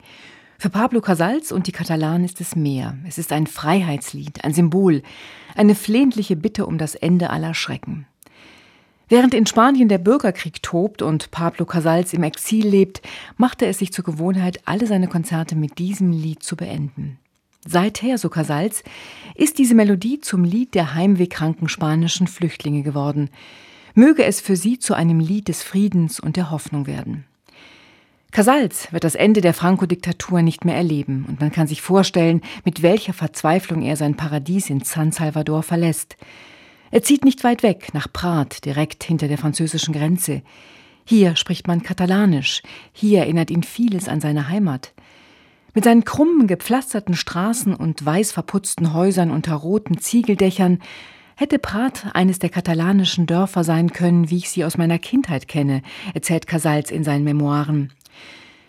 Für 0.58 0.68
Pablo 0.68 1.00
Casals 1.00 1.50
und 1.50 1.66
die 1.66 1.72
Katalanen 1.72 2.26
ist 2.26 2.42
es 2.42 2.54
mehr. 2.54 2.94
Es 3.08 3.16
ist 3.16 3.32
ein 3.32 3.46
Freiheitslied, 3.46 4.44
ein 4.44 4.52
Symbol, 4.52 5.02
eine 5.56 5.74
flehentliche 5.74 6.36
Bitte 6.36 6.66
um 6.66 6.76
das 6.76 6.94
Ende 6.94 7.30
aller 7.30 7.54
Schrecken. 7.54 8.06
Während 9.08 9.32
in 9.32 9.46
Spanien 9.46 9.88
der 9.88 9.96
Bürgerkrieg 9.96 10.62
tobt 10.62 11.00
und 11.00 11.30
Pablo 11.30 11.64
Casals 11.64 12.12
im 12.12 12.22
Exil 12.22 12.68
lebt, 12.68 13.00
machte 13.38 13.64
es 13.64 13.78
sich 13.78 13.94
zur 13.94 14.04
Gewohnheit, 14.04 14.60
alle 14.66 14.86
seine 14.86 15.08
Konzerte 15.08 15.56
mit 15.56 15.78
diesem 15.78 16.12
Lied 16.12 16.42
zu 16.42 16.54
beenden. 16.54 17.18
Seither, 17.66 18.18
so 18.18 18.28
Casals, 18.28 18.82
ist 19.34 19.58
diese 19.58 19.74
Melodie 19.74 20.20
zum 20.20 20.44
Lied 20.44 20.74
der 20.74 20.94
heimwehkranken 20.94 21.68
spanischen 21.68 22.26
Flüchtlinge 22.26 22.82
geworden. 22.82 23.30
Möge 23.94 24.24
es 24.24 24.40
für 24.40 24.56
sie 24.56 24.78
zu 24.78 24.94
einem 24.94 25.20
Lied 25.20 25.48
des 25.48 25.62
Friedens 25.62 26.18
und 26.18 26.36
der 26.36 26.50
Hoffnung 26.50 26.86
werden. 26.86 27.24
Casals 28.32 28.90
wird 28.92 29.04
das 29.04 29.14
Ende 29.14 29.42
der 29.42 29.52
Franco-Diktatur 29.52 30.40
nicht 30.40 30.64
mehr 30.64 30.74
erleben 30.74 31.26
und 31.28 31.40
man 31.40 31.52
kann 31.52 31.66
sich 31.66 31.82
vorstellen, 31.82 32.40
mit 32.64 32.82
welcher 32.82 33.12
Verzweiflung 33.12 33.82
er 33.82 33.96
sein 33.96 34.16
Paradies 34.16 34.70
in 34.70 34.80
San 34.80 35.12
Salvador 35.12 35.62
verlässt. 35.62 36.16
Er 36.90 37.02
zieht 37.02 37.24
nicht 37.24 37.44
weit 37.44 37.62
weg, 37.62 37.90
nach 37.92 38.10
Prat, 38.10 38.64
direkt 38.64 39.04
hinter 39.04 39.28
der 39.28 39.38
französischen 39.38 39.92
Grenze. 39.92 40.42
Hier 41.04 41.36
spricht 41.36 41.66
man 41.68 41.82
Katalanisch, 41.82 42.62
hier 42.92 43.20
erinnert 43.20 43.50
ihn 43.50 43.62
vieles 43.62 44.08
an 44.08 44.20
seine 44.20 44.48
Heimat. 44.48 44.94
Mit 45.74 45.84
seinen 45.84 46.04
krummen, 46.04 46.46
gepflasterten 46.46 47.14
Straßen 47.14 47.74
und 47.74 48.04
weiß 48.04 48.32
verputzten 48.32 48.92
Häusern 48.92 49.30
unter 49.30 49.54
roten 49.54 49.98
Ziegeldächern 49.98 50.80
hätte 51.34 51.58
Prat 51.58 52.08
eines 52.12 52.38
der 52.38 52.50
katalanischen 52.50 53.26
Dörfer 53.26 53.64
sein 53.64 53.92
können, 53.92 54.28
wie 54.28 54.36
ich 54.36 54.50
sie 54.50 54.66
aus 54.66 54.76
meiner 54.76 54.98
Kindheit 54.98 55.48
kenne, 55.48 55.82
erzählt 56.12 56.46
Casals 56.46 56.90
in 56.90 57.04
seinen 57.04 57.24
Memoiren. 57.24 57.90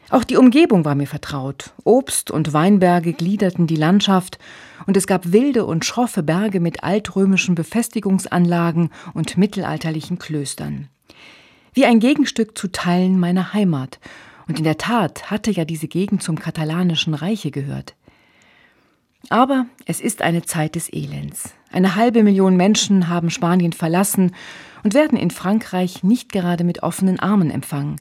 Auch 0.09 0.23
die 0.23 0.37
Umgebung 0.37 0.85
war 0.85 0.95
mir 0.95 1.07
vertraut. 1.07 1.73
Obst 1.83 2.31
und 2.31 2.53
Weinberge 2.53 3.13
gliederten 3.13 3.67
die 3.67 3.75
Landschaft, 3.75 4.37
und 4.85 4.95
es 4.95 5.07
gab 5.07 5.31
wilde 5.31 5.65
und 5.65 5.85
schroffe 5.85 6.23
Berge 6.23 6.59
mit 6.59 6.83
altrömischen 6.83 7.55
Befestigungsanlagen 7.55 8.91
und 9.13 9.37
mittelalterlichen 9.37 10.19
Klöstern. 10.19 10.87
Wie 11.73 11.85
ein 11.85 11.99
Gegenstück 11.99 12.57
zu 12.57 12.71
Teilen 12.71 13.19
meiner 13.19 13.53
Heimat, 13.53 13.99
und 14.47 14.57
in 14.57 14.63
der 14.63 14.77
Tat 14.77 15.31
hatte 15.31 15.51
ja 15.51 15.65
diese 15.65 15.87
Gegend 15.87 16.23
zum 16.23 16.39
katalanischen 16.39 17.13
Reiche 17.13 17.51
gehört. 17.51 17.95
Aber 19.29 19.65
es 19.85 20.01
ist 20.01 20.21
eine 20.21 20.43
Zeit 20.43 20.75
des 20.75 20.91
Elends. 20.91 21.53
Eine 21.71 21.95
halbe 21.95 22.23
Million 22.23 22.57
Menschen 22.57 23.07
haben 23.07 23.29
Spanien 23.29 23.73
verlassen 23.73 24.35
und 24.83 24.93
werden 24.93 25.17
in 25.17 25.31
Frankreich 25.31 26.03
nicht 26.03 26.31
gerade 26.31 26.63
mit 26.63 26.83
offenen 26.83 27.19
Armen 27.19 27.49
empfangen. 27.49 27.95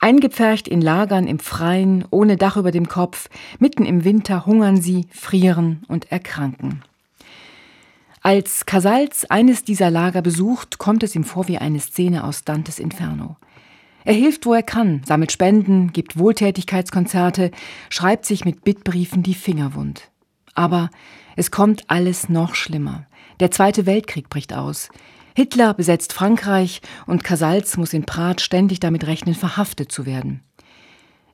Eingepfercht 0.00 0.68
in 0.68 0.82
Lagern 0.82 1.26
im 1.26 1.38
Freien, 1.38 2.04
ohne 2.10 2.36
Dach 2.36 2.58
über 2.58 2.72
dem 2.72 2.88
Kopf, 2.88 3.30
mitten 3.58 3.86
im 3.86 4.04
Winter 4.04 4.44
hungern 4.44 4.80
sie, 4.80 5.06
frieren 5.10 5.82
und 5.88 6.12
erkranken. 6.12 6.82
Als 8.20 8.66
Casals 8.66 9.30
eines 9.30 9.64
dieser 9.64 9.90
Lager 9.90 10.22
besucht, 10.22 10.78
kommt 10.78 11.02
es 11.02 11.14
ihm 11.14 11.24
vor 11.24 11.48
wie 11.48 11.58
eine 11.58 11.80
Szene 11.80 12.24
aus 12.24 12.44
Dantes 12.44 12.78
Inferno. 12.78 13.36
Er 14.04 14.14
hilft, 14.14 14.44
wo 14.44 14.52
er 14.52 14.62
kann, 14.62 15.02
sammelt 15.06 15.32
Spenden, 15.32 15.92
gibt 15.92 16.18
Wohltätigkeitskonzerte, 16.18 17.50
schreibt 17.88 18.26
sich 18.26 18.44
mit 18.44 18.62
Bittbriefen 18.62 19.22
die 19.22 19.34
Finger 19.34 19.74
wund. 19.74 20.10
Aber 20.54 20.90
es 21.36 21.50
kommt 21.50 21.84
alles 21.88 22.28
noch 22.28 22.54
schlimmer. 22.54 23.06
Der 23.40 23.50
Zweite 23.50 23.86
Weltkrieg 23.86 24.28
bricht 24.28 24.52
aus. 24.52 24.90
Hitler 25.34 25.74
besetzt 25.74 26.12
Frankreich 26.12 26.80
und 27.06 27.24
Casals 27.24 27.76
muss 27.76 27.92
in 27.92 28.04
Prat 28.04 28.40
ständig 28.40 28.78
damit 28.78 29.06
rechnen, 29.06 29.34
verhaftet 29.34 29.90
zu 29.90 30.06
werden. 30.06 30.42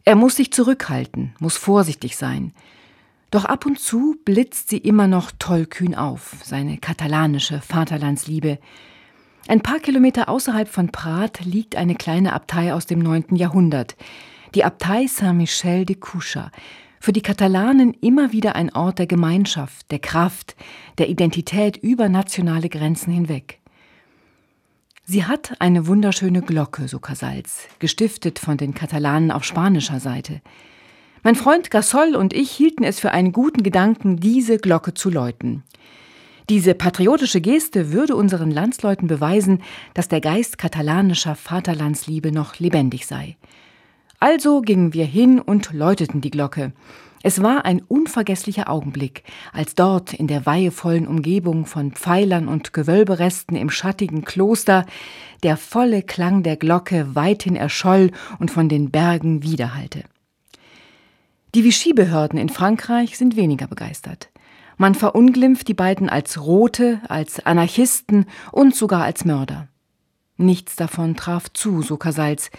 Er 0.04 0.16
muss 0.16 0.36
sich 0.36 0.52
zurückhalten, 0.52 1.34
muss 1.38 1.56
vorsichtig 1.56 2.16
sein. 2.16 2.54
Doch 3.30 3.44
ab 3.44 3.66
und 3.66 3.78
zu 3.78 4.16
blitzt 4.24 4.70
sie 4.70 4.78
immer 4.78 5.06
noch 5.06 5.30
tollkühn 5.38 5.94
auf, 5.94 6.36
seine 6.42 6.78
katalanische 6.78 7.60
Vaterlandsliebe, 7.60 8.58
ein 9.48 9.60
paar 9.60 9.80
Kilometer 9.80 10.28
außerhalb 10.28 10.68
von 10.68 10.90
Prat 10.92 11.44
liegt 11.44 11.76
eine 11.76 11.94
kleine 11.94 12.32
Abtei 12.32 12.72
aus 12.74 12.86
dem 12.86 12.98
9. 13.00 13.36
Jahrhundert, 13.36 13.96
die 14.54 14.64
Abtei 14.64 15.06
Saint-Michel 15.06 15.84
de 15.84 15.96
Coucha, 15.96 16.50
für 17.00 17.12
die 17.12 17.22
Katalanen 17.22 17.94
immer 17.94 18.32
wieder 18.32 18.54
ein 18.54 18.74
Ort 18.74 18.98
der 18.98 19.06
Gemeinschaft, 19.06 19.90
der 19.90 19.98
Kraft, 19.98 20.54
der 20.98 21.08
Identität 21.08 21.78
über 21.78 22.08
nationale 22.08 22.68
Grenzen 22.68 23.12
hinweg. 23.12 23.60
Sie 25.04 25.24
hat 25.24 25.54
eine 25.58 25.86
wunderschöne 25.86 26.42
Glocke, 26.42 26.86
so 26.86 27.00
Casals, 27.00 27.66
gestiftet 27.78 28.38
von 28.38 28.58
den 28.58 28.74
Katalanen 28.74 29.30
auf 29.32 29.44
spanischer 29.44 29.98
Seite. 29.98 30.42
Mein 31.22 31.34
Freund 31.34 31.70
Gasol 31.70 32.14
und 32.14 32.32
ich 32.32 32.50
hielten 32.50 32.84
es 32.84 33.00
für 33.00 33.10
einen 33.10 33.32
guten 33.32 33.62
Gedanken, 33.62 34.18
diese 34.18 34.58
Glocke 34.58 34.94
zu 34.94 35.10
läuten. 35.10 35.64
Diese 36.50 36.74
patriotische 36.74 37.40
Geste 37.40 37.92
würde 37.92 38.16
unseren 38.16 38.50
Landsleuten 38.50 39.06
beweisen, 39.06 39.62
dass 39.94 40.08
der 40.08 40.20
Geist 40.20 40.58
katalanischer 40.58 41.36
Vaterlandsliebe 41.36 42.32
noch 42.32 42.58
lebendig 42.58 43.06
sei. 43.06 43.36
Also 44.18 44.60
gingen 44.60 44.92
wir 44.92 45.04
hin 45.04 45.38
und 45.38 45.72
läuteten 45.72 46.20
die 46.20 46.32
Glocke. 46.32 46.72
Es 47.22 47.40
war 47.40 47.64
ein 47.66 47.82
unvergesslicher 47.86 48.68
Augenblick, 48.68 49.22
als 49.52 49.76
dort 49.76 50.12
in 50.12 50.26
der 50.26 50.44
weihevollen 50.44 51.06
Umgebung 51.06 51.66
von 51.66 51.92
Pfeilern 51.92 52.48
und 52.48 52.72
Gewölberesten 52.72 53.56
im 53.56 53.70
schattigen 53.70 54.24
Kloster 54.24 54.86
der 55.44 55.56
volle 55.56 56.02
Klang 56.02 56.42
der 56.42 56.56
Glocke 56.56 57.14
weithin 57.14 57.54
erscholl 57.54 58.10
und 58.40 58.50
von 58.50 58.68
den 58.68 58.90
Bergen 58.90 59.44
widerhallte. 59.44 60.02
Die 61.54 61.62
Vichy-Behörden 61.62 62.40
in 62.40 62.48
Frankreich 62.48 63.16
sind 63.16 63.36
weniger 63.36 63.68
begeistert. 63.68 64.30
Man 64.80 64.94
verunglimpft 64.94 65.68
die 65.68 65.74
beiden 65.74 66.08
als 66.08 66.40
Rote, 66.40 67.02
als 67.06 67.44
Anarchisten 67.44 68.24
und 68.50 68.74
sogar 68.74 69.04
als 69.04 69.26
Mörder. 69.26 69.68
Nichts 70.38 70.74
davon 70.74 71.16
traf 71.16 71.52
zu, 71.52 71.82
so 71.82 71.98
Casals. 71.98 72.50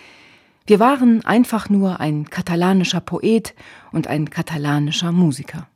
Wir 0.67 0.79
waren 0.79 1.25
einfach 1.25 1.67
nur 1.67 1.99
ein 1.99 2.29
katalanischer 2.29 2.99
Poet 3.01 3.55
und 3.91 4.05
ein 4.05 4.29
katalanischer 4.29 5.11
Musiker. 5.11 5.67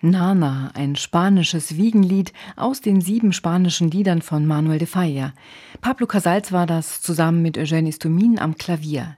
Nana, 0.00 0.70
ein 0.74 0.94
spanisches 0.94 1.76
Wiegenlied 1.76 2.32
aus 2.54 2.80
den 2.80 3.00
sieben 3.00 3.32
spanischen 3.32 3.90
Liedern 3.90 4.22
von 4.22 4.46
Manuel 4.46 4.78
de 4.78 4.86
Falla. 4.86 5.32
Pablo 5.80 6.06
Casals 6.06 6.52
war 6.52 6.66
das 6.66 7.02
zusammen 7.02 7.42
mit 7.42 7.58
Eugène 7.58 7.88
Istumin 7.88 8.38
am 8.38 8.56
Klavier. 8.56 9.16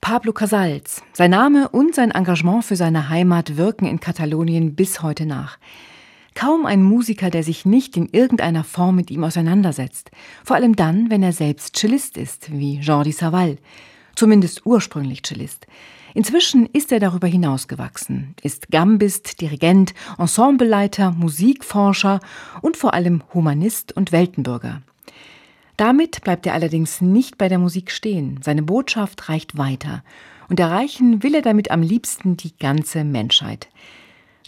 Pablo 0.00 0.32
Casals, 0.32 1.02
sein 1.12 1.30
Name 1.30 1.68
und 1.68 1.94
sein 1.94 2.10
Engagement 2.10 2.64
für 2.64 2.74
seine 2.74 3.10
Heimat 3.10 3.56
wirken 3.56 3.86
in 3.86 4.00
Katalonien 4.00 4.74
bis 4.74 5.02
heute 5.02 5.24
nach. 5.24 5.56
Kaum 6.34 6.66
ein 6.66 6.82
Musiker, 6.82 7.30
der 7.30 7.44
sich 7.44 7.64
nicht 7.64 7.96
in 7.96 8.08
irgendeiner 8.08 8.64
Form 8.64 8.96
mit 8.96 9.10
ihm 9.12 9.22
auseinandersetzt. 9.22 10.10
Vor 10.44 10.56
allem 10.56 10.74
dann, 10.74 11.10
wenn 11.10 11.22
er 11.22 11.32
selbst 11.32 11.76
Cellist 11.76 12.16
ist, 12.16 12.50
wie 12.50 12.78
Jordi 12.78 13.12
Savall. 13.12 13.58
Zumindest 14.16 14.66
ursprünglich 14.66 15.22
Cellist. 15.22 15.68
Inzwischen 16.14 16.66
ist 16.66 16.92
er 16.92 17.00
darüber 17.00 17.26
hinausgewachsen, 17.26 18.34
ist 18.42 18.70
Gambist, 18.70 19.40
Dirigent, 19.40 19.94
Ensembleleiter, 20.18 21.12
Musikforscher 21.12 22.20
und 22.62 22.76
vor 22.76 22.94
allem 22.94 23.22
Humanist 23.32 23.96
und 23.96 24.12
Weltenbürger. 24.12 24.82
Damit 25.76 26.20
bleibt 26.22 26.46
er 26.46 26.54
allerdings 26.54 27.00
nicht 27.00 27.38
bei 27.38 27.48
der 27.48 27.58
Musik 27.58 27.90
stehen. 27.90 28.40
Seine 28.42 28.62
Botschaft 28.62 29.28
reicht 29.28 29.56
weiter. 29.56 30.04
Und 30.48 30.60
erreichen 30.60 31.22
will 31.22 31.34
er 31.34 31.42
damit 31.42 31.70
am 31.70 31.80
liebsten 31.80 32.36
die 32.36 32.54
ganze 32.58 33.04
Menschheit. 33.04 33.68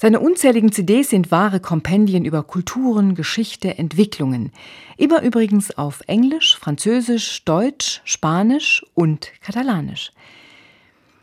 Seine 0.02 0.18
unzähligen 0.18 0.72
CDs 0.72 1.10
sind 1.10 1.30
wahre 1.30 1.60
Kompendien 1.60 2.24
über 2.24 2.42
Kulturen, 2.42 3.14
Geschichte, 3.14 3.78
Entwicklungen. 3.78 4.50
Immer 4.96 5.22
übrigens 5.22 5.78
auf 5.78 6.02
Englisch, 6.08 6.58
Französisch, 6.58 7.44
Deutsch, 7.44 8.02
Spanisch 8.04 8.84
und 8.94 9.30
Katalanisch. 9.40 10.12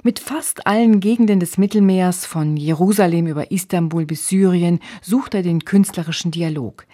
Mit 0.01 0.19
fast 0.19 0.65
allen 0.65 1.01
Gegenden 1.01 1.41
des 1.41 1.57
Mittelmeers, 1.57 2.25
von 2.25 2.55
Jerusalem 2.55 3.27
über 3.27 3.51
Istanbul 3.51 4.05
bis 4.05 4.29
Syrien, 4.29 4.79
sucht 5.01 5.33
er 5.33 5.43
den 5.43 5.65
künstlerischen 5.65 6.31
Dialog, 6.31 6.85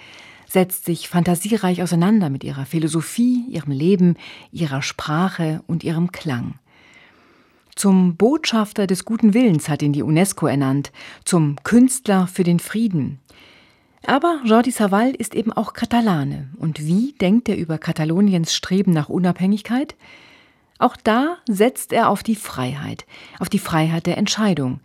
setzt 0.47 0.85
sich 0.85 1.07
fantasiereich 1.07 1.83
auseinander 1.83 2.31
mit 2.31 2.43
ihrer 2.43 2.65
Philosophie, 2.65 3.45
ihrem 3.47 3.71
Leben, 3.71 4.15
ihrer 4.51 4.81
Sprache 4.81 5.61
und 5.67 5.83
ihrem 5.83 6.11
Klang. 6.11 6.55
Zum 7.75 8.15
Botschafter 8.15 8.87
des 8.87 9.05
guten 9.05 9.35
Willens 9.35 9.69
hat 9.69 9.83
ihn 9.83 9.93
die 9.93 10.01
UNESCO 10.01 10.47
ernannt, 10.47 10.91
zum 11.25 11.57
Künstler 11.63 12.25
für 12.25 12.43
den 12.43 12.57
Frieden. 12.57 13.19
Aber 14.07 14.41
Jordi 14.45 14.71
Savall 14.71 15.11
ist 15.11 15.35
eben 15.35 15.53
auch 15.53 15.73
Katalane. 15.73 16.49
Und 16.57 16.79
wie 16.79 17.13
denkt 17.13 17.49
er 17.49 17.57
über 17.57 17.77
Kataloniens 17.77 18.55
Streben 18.55 18.93
nach 18.93 19.09
Unabhängigkeit? 19.09 19.95
Auch 20.77 20.97
da 20.97 21.37
setzt 21.47 21.93
er 21.93 22.09
auf 22.09 22.21
die 22.21 22.35
Freiheit, 22.35 23.05
auf 23.39 23.49
die 23.49 23.59
Freiheit 23.59 24.05
der 24.07 24.17
Entscheidung. 24.17 24.81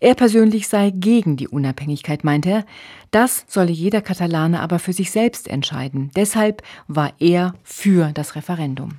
Er 0.00 0.14
persönlich 0.14 0.68
sei 0.68 0.90
gegen 0.90 1.36
die 1.36 1.48
Unabhängigkeit, 1.48 2.22
meint 2.22 2.46
er. 2.46 2.64
Das 3.10 3.44
solle 3.48 3.72
jeder 3.72 4.00
Katalane 4.00 4.60
aber 4.60 4.78
für 4.78 4.92
sich 4.92 5.10
selbst 5.10 5.48
entscheiden. 5.48 6.10
Deshalb 6.14 6.62
war 6.86 7.12
er 7.18 7.54
für 7.64 8.12
das 8.12 8.36
Referendum. 8.36 8.92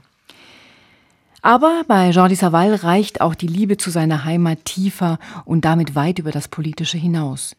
Aber 1.42 1.84
bei 1.88 2.10
Jordi 2.10 2.36
Savall 2.36 2.76
reicht 2.76 3.22
auch 3.22 3.34
die 3.34 3.48
Liebe 3.48 3.78
zu 3.78 3.92
seiner 3.92 4.26
Heimat 4.26 4.66
tiefer 4.66 5.20
und 5.46 5.64
damit 5.64 5.96
weit 5.96 6.20
über 6.20 6.32
das 6.32 6.50
Politische 6.50 6.98
hinaus. 6.98 7.56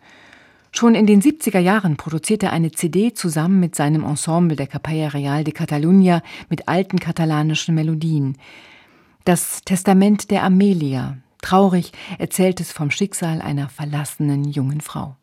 Schon 0.72 0.94
in 0.94 1.06
den 1.06 1.22
70er 1.22 1.58
Jahren 1.58 1.96
produzierte 1.96 2.46
er 2.46 2.52
eine 2.52 2.70
CD 2.70 3.12
zusammen 3.14 3.58
mit 3.58 3.74
seinem 3.74 4.04
Ensemble 4.04 4.56
der 4.56 4.66
Capella 4.66 5.08
Real 5.08 5.44
de 5.44 5.52
Catalunya 5.52 6.22
mit 6.48 6.68
alten 6.68 7.00
katalanischen 7.00 7.74
Melodien. 7.74 8.36
Das 9.24 9.62
Testament 9.64 10.30
der 10.30 10.44
Amelia. 10.44 11.18
Traurig 11.42 11.92
erzählt 12.18 12.60
es 12.60 12.72
vom 12.72 12.90
Schicksal 12.90 13.40
einer 13.42 13.68
verlassenen 13.68 14.44
jungen 14.44 14.80
Frau. 14.80 15.16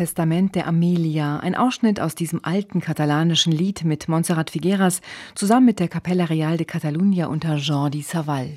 Testament 0.00 0.54
der 0.54 0.66
Amelia, 0.66 1.40
ein 1.40 1.54
Ausschnitt 1.54 2.00
aus 2.00 2.14
diesem 2.14 2.42
alten 2.42 2.80
katalanischen 2.80 3.52
Lied 3.52 3.84
mit 3.84 4.08
Montserrat 4.08 4.48
Figueras 4.48 5.02
zusammen 5.34 5.66
mit 5.66 5.78
der 5.78 5.88
Capella 5.88 6.24
Real 6.24 6.56
de 6.56 6.64
Catalunya 6.64 7.26
unter 7.26 7.56
Jordi 7.56 8.00
Savall. 8.00 8.56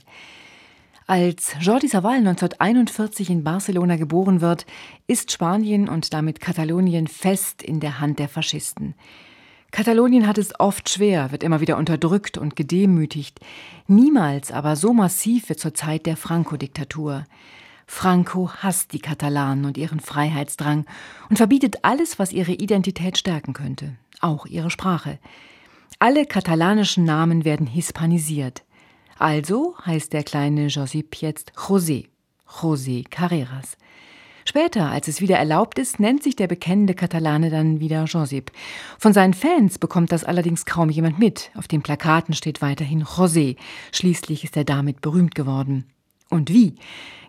Als 1.05 1.53
Jordi 1.59 1.89
Savall 1.89 2.19
1941 2.19 3.29
in 3.29 3.43
Barcelona 3.43 3.97
geboren 3.97 4.39
wird, 4.39 4.65
ist 5.05 5.33
Spanien 5.33 5.89
und 5.89 6.13
damit 6.13 6.39
Katalonien 6.39 7.07
fest 7.07 7.61
in 7.61 7.81
der 7.81 7.99
Hand 7.99 8.19
der 8.19 8.29
Faschisten. 8.29 8.95
Katalonien 9.71 10.27
hat 10.27 10.37
es 10.37 10.57
oft 10.61 10.89
schwer, 10.89 11.33
wird 11.33 11.43
immer 11.43 11.59
wieder 11.59 11.75
unterdrückt 11.75 12.37
und 12.37 12.55
gedemütigt, 12.55 13.41
niemals 13.87 14.53
aber 14.53 14.77
so 14.77 14.93
massiv 14.93 15.49
wie 15.49 15.57
zur 15.57 15.73
Zeit 15.73 16.05
der 16.05 16.15
Franco-Diktatur. 16.15 17.25
Franco 17.93 18.49
hasst 18.51 18.91
die 18.91 18.99
Katalanen 18.99 19.65
und 19.65 19.77
ihren 19.77 19.99
Freiheitsdrang 19.99 20.85
und 21.29 21.37
verbietet 21.37 21.77
alles, 21.83 22.17
was 22.17 22.33
ihre 22.33 22.51
Identität 22.51 23.19
stärken 23.19 23.53
könnte, 23.53 23.95
auch 24.19 24.47
ihre 24.47 24.71
Sprache. 24.71 25.19
Alle 25.99 26.25
katalanischen 26.25 27.05
Namen 27.05 27.45
werden 27.45 27.67
hispanisiert. 27.67 28.63
Also 29.19 29.75
heißt 29.85 30.11
der 30.11 30.23
kleine 30.23 30.67
Josip 30.67 31.21
jetzt 31.21 31.53
José, 31.55 32.07
José 32.49 33.07
Carreras. 33.07 33.77
Später, 34.43 34.89
als 34.89 35.07
es 35.07 35.21
wieder 35.21 35.37
erlaubt 35.37 35.77
ist, 35.77 35.99
nennt 35.99 36.23
sich 36.23 36.35
der 36.35 36.47
bekennende 36.47 36.95
Katalane 36.95 37.51
dann 37.51 37.79
wieder 37.79 38.05
Josip. 38.05 38.51
Von 38.97 39.13
seinen 39.13 39.35
Fans 39.35 39.77
bekommt 39.77 40.11
das 40.11 40.25
allerdings 40.25 40.65
kaum 40.65 40.89
jemand 40.89 41.19
mit. 41.19 41.51
Auf 41.55 41.67
den 41.67 41.83
Plakaten 41.83 42.33
steht 42.33 42.61
weiterhin 42.61 43.03
José. 43.05 43.55
Schließlich 43.93 44.43
ist 44.43 44.57
er 44.57 44.65
damit 44.65 44.99
berühmt 44.99 45.35
geworden. 45.35 45.85
Und 46.29 46.49
wie? 46.49 46.75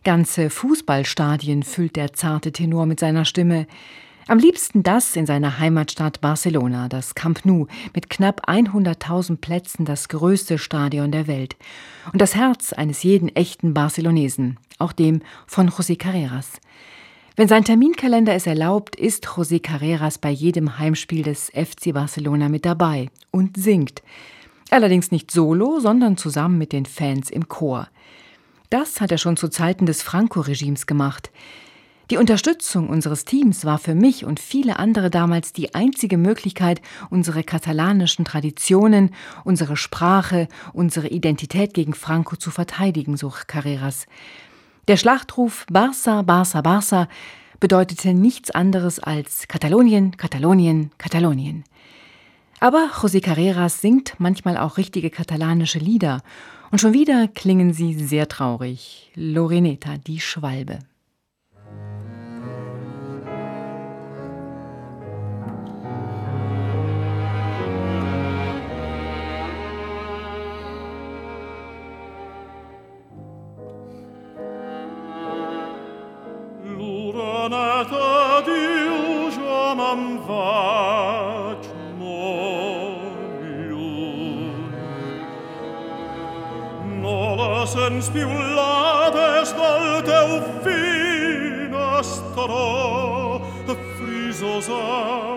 Ganze 0.05 0.51
Fußballstadien 0.51 1.63
füllt 1.63 1.97
der 1.97 2.13
zarte 2.13 2.53
Tenor 2.53 2.85
mit 2.85 3.01
seiner 3.01 3.25
Stimme. 3.25 3.67
Am 4.29 4.39
liebsten 4.39 4.83
das 4.83 5.17
in 5.17 5.25
seiner 5.25 5.59
Heimatstadt 5.59 6.21
Barcelona, 6.21 6.91
das 6.91 7.15
Camp 7.15 7.47
Nou, 7.47 7.69
mit 7.95 8.11
knapp 8.11 8.47
100.000 8.47 9.39
Plätzen 9.39 9.87
das 9.87 10.11
größte 10.11 10.59
Stadion 10.59 11.11
der 11.11 11.27
Welt. 11.27 11.57
Und 12.13 12.21
das 12.21 12.35
Herz 12.35 12.75
eines 12.75 13.03
jeden 13.03 13.35
echten 13.35 13.73
Barcelonesen, 13.73 14.59
auch 14.79 14.93
dem 14.93 15.23
von 15.47 15.71
José 15.71 15.99
Carreras. 15.99 16.61
Wenn 17.35 17.49
sein 17.49 17.65
Terminkalender 17.65 18.35
es 18.35 18.47
erlaubt, 18.47 18.97
ist 18.97 19.27
José 19.27 19.59
Carreras 19.59 20.19
bei 20.19 20.31
jedem 20.31 20.79
Heimspiel 20.79 21.23
des 21.23 21.51
FC 21.51 21.95
Barcelona 21.95 22.51
mit 22.51 22.67
dabei 22.67 23.09
und 23.31 23.57
singt. 23.57 24.03
Allerdings 24.69 25.11
nicht 25.11 25.31
solo, 25.31 25.81
sondern 25.81 26.19
zusammen 26.19 26.59
mit 26.59 26.73
den 26.73 26.85
Fans 26.85 27.31
im 27.31 27.49
Chor. 27.49 27.89
Das 28.75 29.01
hat 29.01 29.13
er 29.13 29.19
schon 29.19 29.37
zu 29.37 29.47
Zeiten 29.47 29.87
des 29.87 30.03
Franco-Regimes 30.03 30.89
gemacht. 30.89 31.31
Die 32.11 32.17
Unterstützung 32.17 32.89
unseres 32.89 33.25
Teams 33.25 33.65
war 33.65 33.79
für 33.79 33.95
mich 33.95 34.25
und 34.25 34.41
viele 34.41 34.81
andere 34.81 35.11
damals 35.11 35.53
die 35.53 35.77
einzige 35.77 36.19
Möglichkeit, 36.19 36.83
unsere 37.09 37.45
katalanischen 37.45 38.25
Traditionen, 38.25 39.15
unsere 39.45 39.77
Sprache, 39.77 40.49
unsere 40.73 41.07
Identität 41.07 41.73
gegen 41.73 41.95
Franco 41.95 42.35
zu 42.35 42.51
verteidigen, 42.51 43.17
so 43.17 43.33
Carreras. 43.47 44.07
Der 44.89 44.97
Schlachtruf 44.97 45.67
Barça, 45.71 46.25
Barça, 46.25 46.61
Barça 46.61 47.07
bedeutete 47.61 48.13
nichts 48.13 48.51
anderes 48.51 48.99
als 48.99 49.47
Katalonien, 49.47 50.17
Katalonien, 50.17 50.91
Katalonien. 50.99 51.63
Aber 52.59 52.91
José 52.93 53.21
Carreras 53.21 53.81
singt 53.81 54.15
manchmal 54.19 54.57
auch 54.57 54.79
richtige 54.79 55.11
katalanische 55.11 55.79
Lieder 55.79 56.23
und 56.75 56.81
schon 56.81 56.93
wieder 56.93 57.29
klingen 57.29 57.73
sie 57.73 57.95
sehr 57.95 58.27
traurig. 58.27 59.13
Loreneta, 59.15 59.97
die 59.97 60.19
Schwalbe. 60.19 60.81
sens 79.95 80.94
non 87.89 88.01
spiullate 88.01 89.45
stolte 89.45 90.17
u 90.35 90.41
finestro 90.65 91.83
frisosa 93.97 95.34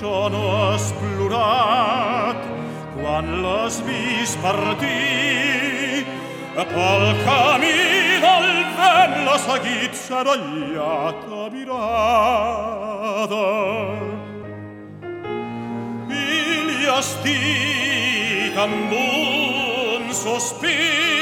sonos 0.00 0.90
splurat 0.90 2.40
quan 2.96 3.26
los 3.42 3.74
vis 3.86 4.36
partì 4.42 6.04
pol 6.74 7.04
camino 7.26 8.28
al 8.38 8.50
ven 8.76 9.12
la 9.26 9.36
saghit 9.46 9.94
saragliata 9.94 11.42
mirada. 11.54 13.46
Ilias 16.10 17.08
ti 17.22 17.40
tambun 18.54 20.02
sospir 20.22 21.13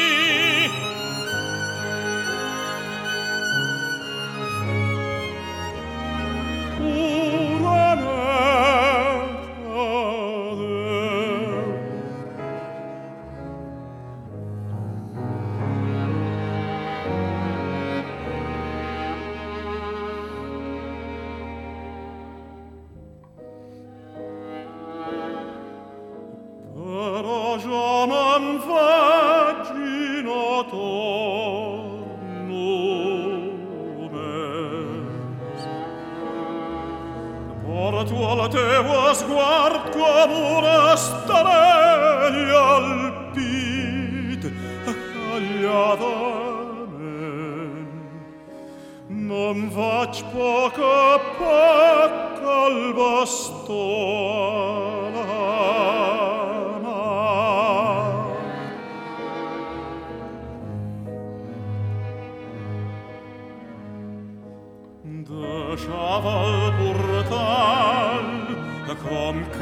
tuo 38.04 38.34
la 38.34 38.48
teua 38.48 39.14
sguard 39.14 39.90
come 39.92 40.96
starelli 40.96 42.50
al 42.50 43.30
pit 43.32 44.42
cagliadamen 44.84 46.30
non 49.08 49.68
vac 49.70 50.22
poca 50.32 51.18
poco 51.38 52.50
al 52.64 52.94
bastoa 52.94 54.81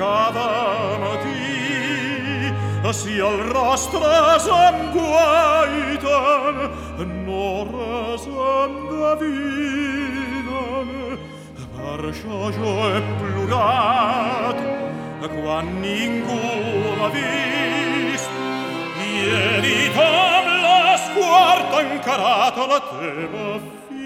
cada 0.00 0.48
matí. 1.02 1.48
Si 2.90 3.20
els 3.22 3.42
rostres 3.52 4.46
em 4.50 4.78
guaiten 4.94 6.56
no 7.26 7.44
res 7.68 8.24
em 8.26 8.72
devinen 8.90 10.88
per 11.76 11.98
això 12.08 12.38
jo 12.56 12.72
he 12.88 13.00
plorat 13.20 14.58
quan 15.36 15.66
ningú 15.84 16.40
m'ha 16.98 17.08
vist. 17.14 18.32
I 19.06 19.10
he 19.28 19.46
dit 19.68 19.96
amb 20.08 20.48
l'esguard 20.66 21.78
encarat 21.84 22.56
a 22.64 22.66
la 22.74 22.80
teva 22.90 23.46
fi 23.86 24.00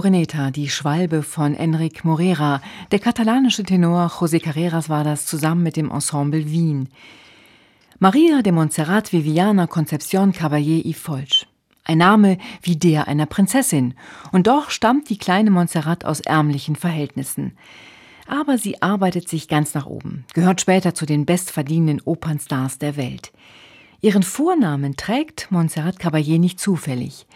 Loreneta, 0.00 0.50
die 0.50 0.70
Schwalbe 0.70 1.22
von 1.22 1.54
Enric 1.54 2.06
Morera. 2.06 2.62
Der 2.90 3.00
katalanische 3.00 3.64
Tenor 3.64 4.06
José 4.06 4.40
Carreras 4.40 4.88
war 4.88 5.04
das 5.04 5.26
zusammen 5.26 5.62
mit 5.62 5.76
dem 5.76 5.90
Ensemble 5.90 6.50
Wien. 6.50 6.88
Maria 7.98 8.40
de 8.40 8.50
Montserrat 8.50 9.12
Viviana 9.12 9.66
Concepción 9.66 10.32
Caballé 10.32 10.80
y 10.86 10.94
Folch. 10.94 11.46
Ein 11.84 11.98
Name 11.98 12.38
wie 12.62 12.76
der 12.76 13.08
einer 13.08 13.26
Prinzessin. 13.26 13.92
Und 14.32 14.46
doch 14.46 14.70
stammt 14.70 15.10
die 15.10 15.18
kleine 15.18 15.50
Montserrat 15.50 16.06
aus 16.06 16.20
ärmlichen 16.20 16.76
Verhältnissen. 16.76 17.58
Aber 18.26 18.56
sie 18.56 18.80
arbeitet 18.80 19.28
sich 19.28 19.48
ganz 19.48 19.74
nach 19.74 19.84
oben, 19.84 20.24
gehört 20.32 20.62
später 20.62 20.94
zu 20.94 21.04
den 21.04 21.26
bestverdienenden 21.26 22.00
Opernstars 22.06 22.78
der 22.78 22.96
Welt. 22.96 23.32
Ihren 24.00 24.22
Vornamen 24.22 24.96
trägt 24.96 25.48
Montserrat 25.50 25.98
Caballé 26.00 26.38
nicht 26.38 26.58
zufällig. 26.58 27.26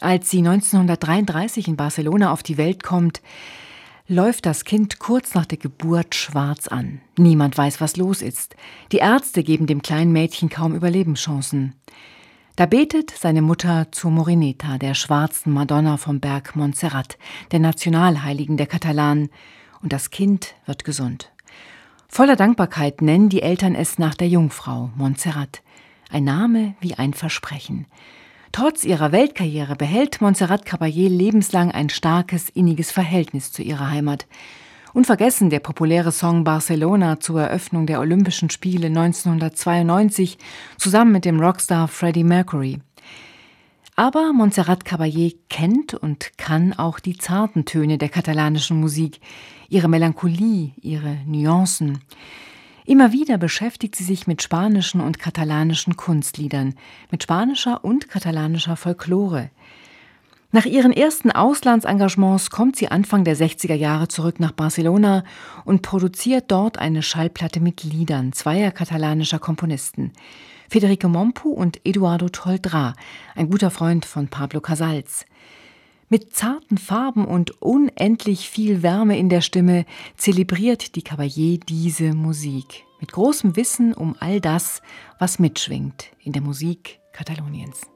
Als 0.00 0.30
sie 0.30 0.38
1933 0.38 1.68
in 1.68 1.76
Barcelona 1.76 2.32
auf 2.32 2.42
die 2.42 2.58
Welt 2.58 2.82
kommt, 2.82 3.22
läuft 4.08 4.46
das 4.46 4.64
Kind 4.64 4.98
kurz 4.98 5.34
nach 5.34 5.46
der 5.46 5.58
Geburt 5.58 6.14
schwarz 6.14 6.68
an. 6.68 7.00
Niemand 7.16 7.56
weiß, 7.56 7.80
was 7.80 7.96
los 7.96 8.22
ist. 8.22 8.54
Die 8.92 8.98
Ärzte 8.98 9.42
geben 9.42 9.66
dem 9.66 9.82
kleinen 9.82 10.12
Mädchen 10.12 10.48
kaum 10.48 10.74
Überlebenschancen. 10.74 11.74
Da 12.56 12.66
betet 12.66 13.10
seine 13.10 13.42
Mutter 13.42 13.88
zur 13.90 14.10
Moreneta, 14.10 14.78
der 14.78 14.94
schwarzen 14.94 15.52
Madonna 15.52 15.96
vom 15.96 16.20
Berg 16.20 16.56
Montserrat, 16.56 17.18
der 17.52 17.60
Nationalheiligen 17.60 18.56
der 18.56 18.66
Katalanen, 18.66 19.28
und 19.82 19.92
das 19.92 20.10
Kind 20.10 20.54
wird 20.64 20.84
gesund. 20.84 21.32
Voller 22.08 22.36
Dankbarkeit 22.36 23.02
nennen 23.02 23.28
die 23.28 23.42
Eltern 23.42 23.74
es 23.74 23.98
nach 23.98 24.14
der 24.14 24.28
Jungfrau 24.28 24.90
Montserrat. 24.96 25.62
Ein 26.10 26.24
Name 26.24 26.74
wie 26.80 26.94
ein 26.94 27.12
Versprechen. 27.12 27.86
Trotz 28.52 28.84
ihrer 28.84 29.12
Weltkarriere 29.12 29.76
behält 29.76 30.20
Montserrat 30.20 30.66
Caballé 30.66 31.08
lebenslang 31.08 31.70
ein 31.72 31.88
starkes, 31.88 32.48
inniges 32.48 32.90
Verhältnis 32.90 33.52
zu 33.52 33.62
ihrer 33.62 33.90
Heimat. 33.90 34.26
Unvergessen 34.94 35.50
der 35.50 35.60
populäre 35.60 36.10
Song 36.10 36.44
Barcelona 36.44 37.20
zur 37.20 37.42
Eröffnung 37.42 37.86
der 37.86 38.00
Olympischen 38.00 38.48
Spiele 38.48 38.86
1992 38.86 40.38
zusammen 40.78 41.12
mit 41.12 41.26
dem 41.26 41.38
Rockstar 41.38 41.86
Freddie 41.86 42.24
Mercury. 42.24 42.80
Aber 43.94 44.32
Montserrat 44.32 44.84
Caballé 44.84 45.36
kennt 45.48 45.94
und 45.94 46.38
kann 46.38 46.72
auch 46.72 46.98
die 46.98 47.16
zarten 47.16 47.64
Töne 47.64 47.98
der 47.98 48.08
katalanischen 48.08 48.80
Musik, 48.80 49.20
ihre 49.68 49.88
Melancholie, 49.88 50.72
ihre 50.80 51.18
Nuancen. 51.26 52.00
Immer 52.86 53.12
wieder 53.12 53.36
beschäftigt 53.36 53.96
sie 53.96 54.04
sich 54.04 54.28
mit 54.28 54.42
spanischen 54.42 55.00
und 55.00 55.18
katalanischen 55.18 55.96
Kunstliedern, 55.96 56.74
mit 57.10 57.24
spanischer 57.24 57.84
und 57.84 58.08
katalanischer 58.08 58.76
Folklore. 58.76 59.50
Nach 60.52 60.64
ihren 60.64 60.92
ersten 60.92 61.32
Auslandsengagements 61.32 62.50
kommt 62.50 62.76
sie 62.76 62.88
Anfang 62.88 63.24
der 63.24 63.36
60er 63.36 63.74
Jahre 63.74 64.06
zurück 64.06 64.38
nach 64.38 64.52
Barcelona 64.52 65.24
und 65.64 65.82
produziert 65.82 66.44
dort 66.52 66.78
eine 66.78 67.02
Schallplatte 67.02 67.58
mit 67.58 67.82
Liedern 67.82 68.32
zweier 68.32 68.70
katalanischer 68.70 69.40
Komponisten, 69.40 70.12
Federico 70.70 71.08
Mompu 71.08 71.50
und 71.50 71.80
Eduardo 71.84 72.26
Toldrá, 72.26 72.94
ein 73.34 73.50
guter 73.50 73.72
Freund 73.72 74.04
von 74.04 74.28
Pablo 74.28 74.60
Casals. 74.60 75.26
Mit 76.08 76.36
zarten 76.36 76.78
Farben 76.78 77.24
und 77.24 77.60
unendlich 77.60 78.48
viel 78.48 78.84
Wärme 78.84 79.18
in 79.18 79.28
der 79.28 79.40
Stimme 79.40 79.84
zelebriert 80.16 80.94
die 80.94 81.02
Caballé 81.02 81.58
diese 81.64 82.14
Musik. 82.14 82.84
Mit 83.00 83.10
großem 83.10 83.56
Wissen 83.56 83.92
um 83.92 84.14
all 84.20 84.40
das, 84.40 84.82
was 85.18 85.40
mitschwingt 85.40 86.12
in 86.22 86.32
der 86.32 86.42
Musik 86.42 87.00
Kataloniens. 87.12 87.95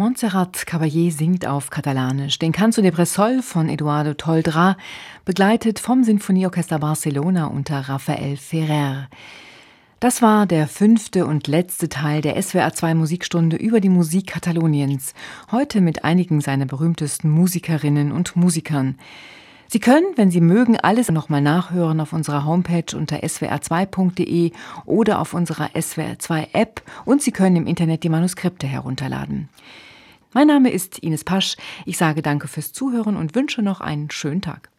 Montserrat 0.00 0.66
Caballé 0.66 1.10
singt 1.10 1.46
auf 1.46 1.68
Katalanisch 1.68 2.38
den 2.38 2.52
Canzo 2.52 2.80
de 2.80 2.90
Bressol 2.90 3.42
von 3.42 3.68
Eduardo 3.68 4.12
Toldrá, 4.12 4.76
begleitet 5.26 5.78
vom 5.78 6.04
Sinfonieorchester 6.04 6.78
Barcelona 6.78 7.48
unter 7.48 7.80
Rafael 7.80 8.38
Ferrer. 8.38 9.08
Das 10.00 10.22
war 10.22 10.46
der 10.46 10.68
fünfte 10.68 11.26
und 11.26 11.48
letzte 11.48 11.90
Teil 11.90 12.22
der 12.22 12.40
SWR2 12.40 12.94
Musikstunde 12.94 13.58
über 13.58 13.82
die 13.82 13.90
Musik 13.90 14.28
Kataloniens, 14.28 15.12
heute 15.52 15.82
mit 15.82 16.02
einigen 16.02 16.40
seiner 16.40 16.64
berühmtesten 16.64 17.28
Musikerinnen 17.28 18.10
und 18.10 18.36
Musikern. 18.36 18.96
Sie 19.68 19.80
können, 19.80 20.14
wenn 20.16 20.30
Sie 20.30 20.40
mögen, 20.40 20.78
alles 20.78 21.10
nochmal 21.10 21.42
nachhören 21.42 22.00
auf 22.00 22.14
unserer 22.14 22.46
Homepage 22.46 22.96
unter 22.96 23.18
swr2.de 23.18 24.52
oder 24.86 25.18
auf 25.18 25.34
unserer 25.34 25.66
SWR2-App 25.74 26.80
und 27.04 27.20
Sie 27.20 27.32
können 27.32 27.56
im 27.56 27.66
Internet 27.66 28.02
die 28.02 28.08
Manuskripte 28.08 28.66
herunterladen. 28.66 29.50
Mein 30.32 30.46
Name 30.46 30.70
ist 30.70 30.98
Ines 31.00 31.24
Pasch. 31.24 31.56
Ich 31.86 31.98
sage 31.98 32.22
danke 32.22 32.46
fürs 32.46 32.72
Zuhören 32.72 33.16
und 33.16 33.34
wünsche 33.34 33.62
noch 33.62 33.80
einen 33.80 34.10
schönen 34.12 34.42
Tag. 34.42 34.70